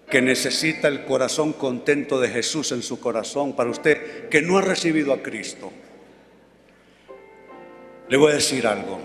que 0.10 0.22
necesita 0.22 0.90
el 0.90 1.06
corazón 1.06 1.54
contento 1.54 2.20
de 2.20 2.28
Jesús 2.30 2.72
en 2.72 2.84
su 2.84 3.00
corazón, 3.00 3.56
para 3.56 3.72
usted 3.72 4.30
que 4.30 4.44
no 4.44 4.60
ha 4.60 4.62
recibido 4.62 5.12
a 5.12 5.24
Cristo, 5.24 5.72
le 8.14 8.18
voy 8.18 8.32
a 8.32 8.36
decir 8.36 8.68
algo. 8.68 9.00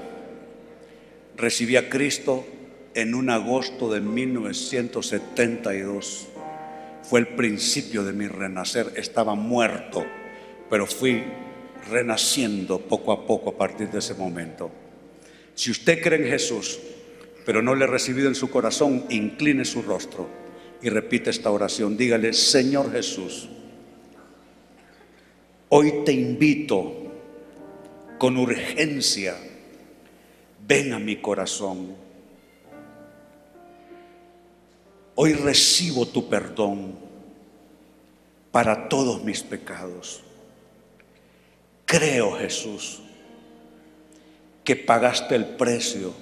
Recibí 1.34 1.76
a 1.76 1.88
Cristo 1.88 2.46
en 2.92 3.14
un 3.14 3.30
agosto 3.30 3.90
de 3.90 4.02
1972. 4.02 6.28
Fue 7.04 7.20
el 7.20 7.28
principio 7.28 8.04
de 8.04 8.12
mi 8.12 8.28
renacer. 8.28 8.92
Estaba 8.96 9.34
muerto, 9.34 10.04
pero 10.68 10.86
fui 10.86 11.24
renaciendo 11.90 12.80
poco 12.80 13.12
a 13.12 13.26
poco 13.26 13.48
a 13.48 13.56
partir 13.56 13.88
de 13.88 14.00
ese 14.00 14.12
momento. 14.12 14.70
Si 15.54 15.70
usted 15.70 16.02
cree 16.02 16.22
en 16.22 16.28
Jesús, 16.28 16.78
pero 17.46 17.62
no 17.62 17.74
le 17.74 17.84
ha 17.84 17.88
recibido 17.88 18.28
en 18.28 18.34
su 18.34 18.50
corazón, 18.50 19.06
incline 19.08 19.64
su 19.64 19.80
rostro 19.80 20.28
y 20.82 20.90
repite 20.90 21.30
esta 21.30 21.50
oración. 21.50 21.96
Dígale, 21.96 22.34
Señor 22.34 22.92
Jesús, 22.92 23.48
hoy 25.70 26.04
te 26.04 26.12
invito 26.12 27.07
con 28.18 28.36
urgencia, 28.36 29.36
ven 30.66 30.92
a 30.92 30.98
mi 30.98 31.16
corazón. 31.16 31.94
Hoy 35.14 35.32
recibo 35.34 36.06
tu 36.06 36.28
perdón 36.28 36.98
para 38.50 38.88
todos 38.88 39.24
mis 39.24 39.42
pecados. 39.42 40.22
Creo, 41.84 42.36
Jesús, 42.36 43.00
que 44.64 44.76
pagaste 44.76 45.34
el 45.34 45.46
precio 45.56 46.12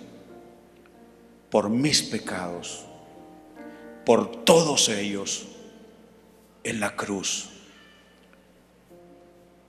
por 1.51 1.68
mis 1.70 2.03
pecados, 2.03 2.84
por 4.05 4.44
todos 4.44 4.88
ellos 4.88 5.47
en 6.62 6.78
la 6.78 6.94
cruz. 6.94 7.49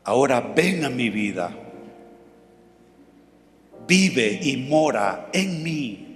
Ahora 0.03 0.39
ven 0.39 0.86
a 0.86 0.89
mi 0.89 1.09
vida, 1.09 1.66
vive 3.88 4.39
y 4.41 4.57
mora 4.57 5.29
en 5.31 5.63
mí 5.63 6.07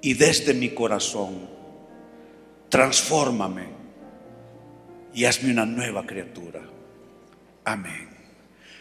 y 0.00 0.14
desde 0.14 0.54
mi 0.54 0.70
corazón, 0.70 1.48
transfórmame 2.68 3.64
y 5.12 5.24
hazme 5.24 5.50
una 5.50 5.66
nueva 5.66 6.06
criatura. 6.06 6.60
Amén. 7.64 8.08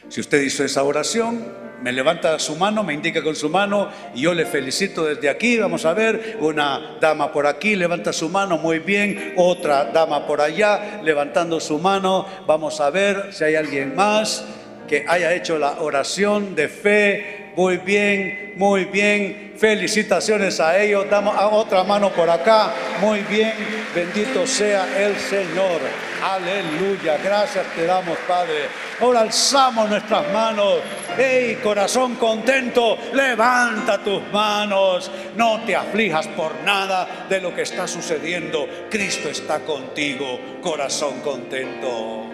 Si 0.10 0.22
usted 0.22 0.42
hizo 0.42 0.64
esa 0.64 0.84
oración, 0.84 1.46
me 1.82 1.92
levanta 1.92 2.40
su 2.40 2.56
mano, 2.56 2.84
me 2.84 2.94
indica 2.94 3.22
con 3.22 3.36
su 3.36 3.50
mano 3.50 3.90
y 4.16 4.22
yo 4.22 4.34
le 4.34 4.46
felicito 4.46 5.04
desde 5.04 5.30
aquí. 5.30 5.58
Vamos 5.58 5.86
a 5.86 5.94
ver, 5.94 6.38
una 6.40 6.98
dama 7.02 7.32
por 7.34 7.46
aquí 7.46 7.76
levanta 7.76 8.14
su 8.14 8.30
mano, 8.30 8.58
muy 8.58 8.80
bien. 8.80 9.34
Otra 9.36 9.86
dama 9.86 10.26
por 10.26 10.40
allá 10.40 11.02
levantando 11.04 11.60
su 11.60 11.78
mano. 11.78 12.26
Vamos 12.46 12.80
a 12.80 12.90
ver 12.90 13.34
si 13.34 13.44
hay 13.44 13.56
alguien 13.56 13.96
más 13.96 14.46
que 14.88 15.06
haya 15.08 15.34
hecho 15.34 15.58
la 15.58 15.80
oración 15.82 16.56
de 16.56 16.68
fe. 16.70 17.52
Muy 17.56 17.78
bien, 17.78 18.54
muy 18.56 18.86
bien. 18.86 19.54
Felicitaciones 19.58 20.60
a 20.60 20.80
ellos. 20.80 21.10
Damos 21.10 21.36
a 21.36 21.48
otra 21.48 21.84
mano 21.84 22.12
por 22.12 22.30
acá. 22.30 22.72
Muy 23.02 23.22
bien. 23.22 23.54
Bendito 23.94 24.46
sea 24.46 24.86
el 24.98 25.16
Señor. 25.18 25.82
Aleluya. 26.24 27.18
Gracias 27.24 27.66
te 27.76 27.86
damos, 27.86 28.18
Padre. 28.28 28.68
Ahora 29.00 29.22
alzamos 29.22 29.90
nuestras 29.90 30.32
manos. 30.32 30.80
Hey, 31.18 31.60
corazón 31.64 32.16
contento, 32.16 32.98
levanta 33.14 34.04
tus 34.04 34.22
manos. 34.32 35.12
No 35.36 35.62
te 35.66 35.76
aflijas 35.76 36.28
por 36.30 36.54
nada 36.64 37.26
de 37.28 37.42
lo 37.42 37.54
que 37.56 37.64
está 37.64 37.88
sucediendo. 37.88 38.68
Cristo 38.90 39.30
está 39.30 39.60
contigo, 39.62 40.40
corazón 40.62 41.22
contento. 41.22 42.26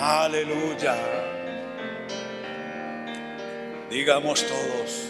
Aleluya. 0.00 1.27
Digamos 3.90 4.44
todos. 4.46 5.08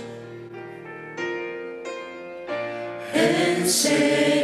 Enséñame 3.12 4.38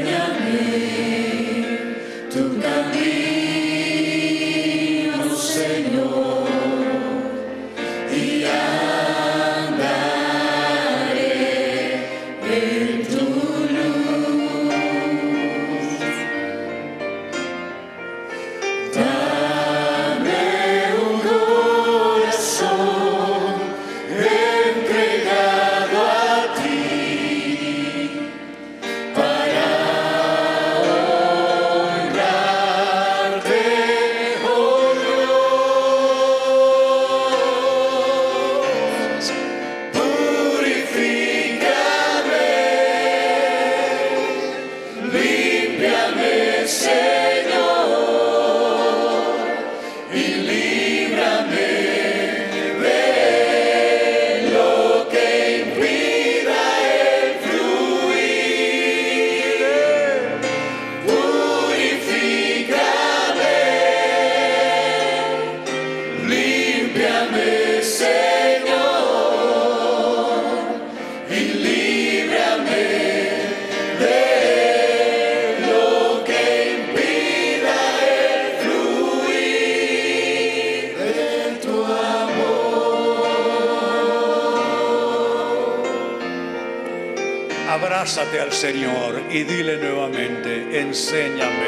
Señor 88.55 89.21
y 89.33 89.43
dile 89.43 89.79
nuevamente, 89.79 90.81
enséñame. 90.81 91.64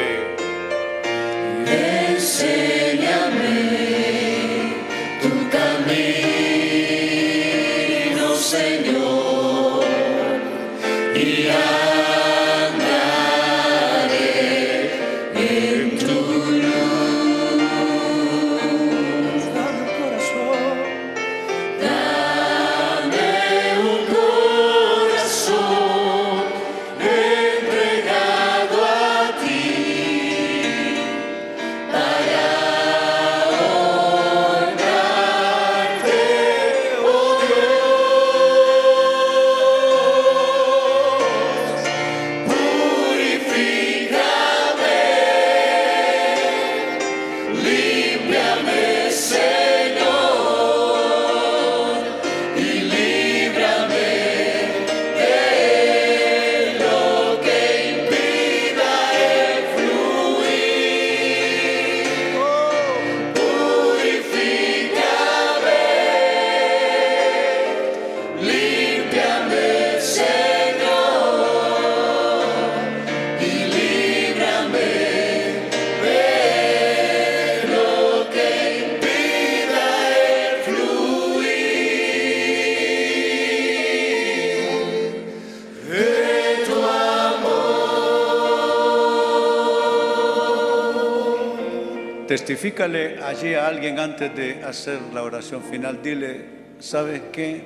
Testifícale 92.57 93.21
allí 93.21 93.53
a 93.53 93.67
alguien 93.67 93.99
antes 93.99 94.35
de 94.35 94.63
hacer 94.63 94.97
la 95.13 95.21
oración 95.21 95.61
final. 95.61 96.01
Dile, 96.01 96.43
¿sabes 96.79 97.21
qué? 97.31 97.61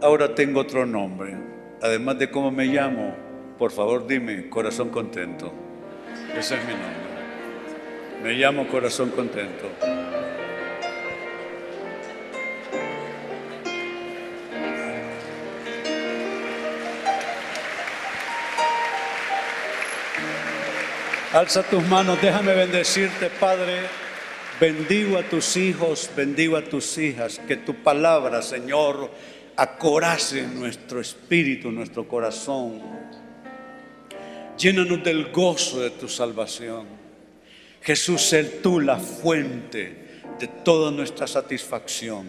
Ahora 0.00 0.34
tengo 0.34 0.58
otro 0.58 0.84
nombre. 0.84 1.36
Además 1.80 2.18
de 2.18 2.28
cómo 2.28 2.50
me 2.50 2.64
llamo, 2.64 3.14
por 3.56 3.70
favor 3.70 4.04
dime, 4.04 4.48
corazón 4.48 4.88
contento. 4.88 5.52
Ese 6.36 6.56
es 6.56 6.60
mi 6.64 6.72
nombre. 6.72 8.24
Me 8.24 8.32
llamo 8.32 8.66
corazón 8.66 9.10
contento. 9.10 9.70
Alza 21.32 21.62
tus 21.62 21.82
manos, 21.88 22.20
déjame 22.20 22.52
bendecirte, 22.52 23.30
Padre. 23.30 23.80
Bendigo 24.60 25.16
a 25.16 25.22
tus 25.22 25.56
hijos, 25.56 26.10
bendigo 26.14 26.58
a 26.58 26.62
tus 26.62 26.98
hijas. 26.98 27.40
Que 27.48 27.56
tu 27.56 27.74
palabra, 27.76 28.42
Señor, 28.42 29.10
acorace 29.56 30.42
nuestro 30.42 31.00
espíritu, 31.00 31.72
nuestro 31.72 32.06
corazón. 32.06 32.82
Llénanos 34.58 35.02
del 35.02 35.32
gozo 35.32 35.80
de 35.80 35.88
tu 35.92 36.06
salvación. 36.06 36.86
Jesús, 37.80 38.20
sé 38.20 38.44
tú 38.44 38.78
la 38.78 38.98
fuente 38.98 40.20
de 40.38 40.48
toda 40.62 40.90
nuestra 40.90 41.26
satisfacción. 41.26 42.26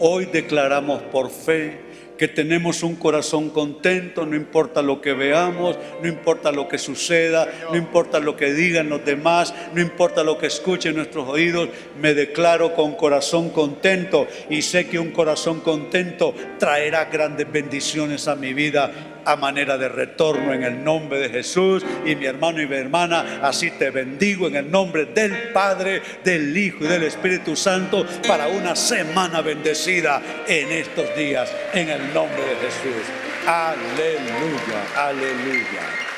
Hoy 0.00 0.26
declaramos 0.26 1.02
por 1.04 1.30
fe 1.30 1.80
que 2.18 2.28
tenemos 2.28 2.82
un 2.82 2.96
corazón 2.96 3.48
contento, 3.50 4.26
no 4.26 4.36
importa 4.36 4.82
lo 4.82 5.00
que 5.00 5.12
veamos, 5.12 5.78
no 6.02 6.08
importa 6.08 6.52
lo 6.52 6.68
que 6.68 6.76
suceda, 6.76 7.48
no 7.70 7.76
importa 7.76 8.18
lo 8.18 8.36
que 8.36 8.52
digan 8.52 8.88
los 8.88 9.04
demás, 9.04 9.54
no 9.72 9.80
importa 9.80 10.24
lo 10.24 10.36
que 10.36 10.48
escuchen 10.48 10.96
nuestros 10.96 11.28
oídos, 11.28 11.68
me 12.00 12.14
declaro 12.14 12.74
con 12.74 12.96
corazón 12.96 13.50
contento 13.50 14.26
y 14.50 14.62
sé 14.62 14.88
que 14.88 14.98
un 14.98 15.12
corazón 15.12 15.60
contento 15.60 16.34
traerá 16.58 17.04
grandes 17.06 17.50
bendiciones 17.50 18.26
a 18.26 18.34
mi 18.34 18.52
vida 18.52 19.17
a 19.28 19.36
manera 19.36 19.76
de 19.76 19.90
retorno 19.90 20.54
en 20.54 20.62
el 20.62 20.82
nombre 20.82 21.18
de 21.18 21.28
Jesús 21.28 21.84
y 22.06 22.16
mi 22.16 22.24
hermano 22.24 22.62
y 22.62 22.66
mi 22.66 22.76
hermana, 22.76 23.40
así 23.42 23.70
te 23.72 23.90
bendigo 23.90 24.46
en 24.46 24.56
el 24.56 24.70
nombre 24.70 25.04
del 25.04 25.52
Padre, 25.52 26.00
del 26.24 26.56
Hijo 26.56 26.84
y 26.84 26.88
del 26.88 27.02
Espíritu 27.02 27.54
Santo 27.54 28.06
para 28.26 28.48
una 28.48 28.74
semana 28.74 29.42
bendecida 29.42 30.22
en 30.46 30.72
estos 30.72 31.14
días, 31.14 31.52
en 31.74 31.90
el 31.90 32.14
nombre 32.14 32.42
de 32.42 32.56
Jesús. 32.56 33.06
Aleluya, 33.46 34.80
aleluya. 34.96 36.17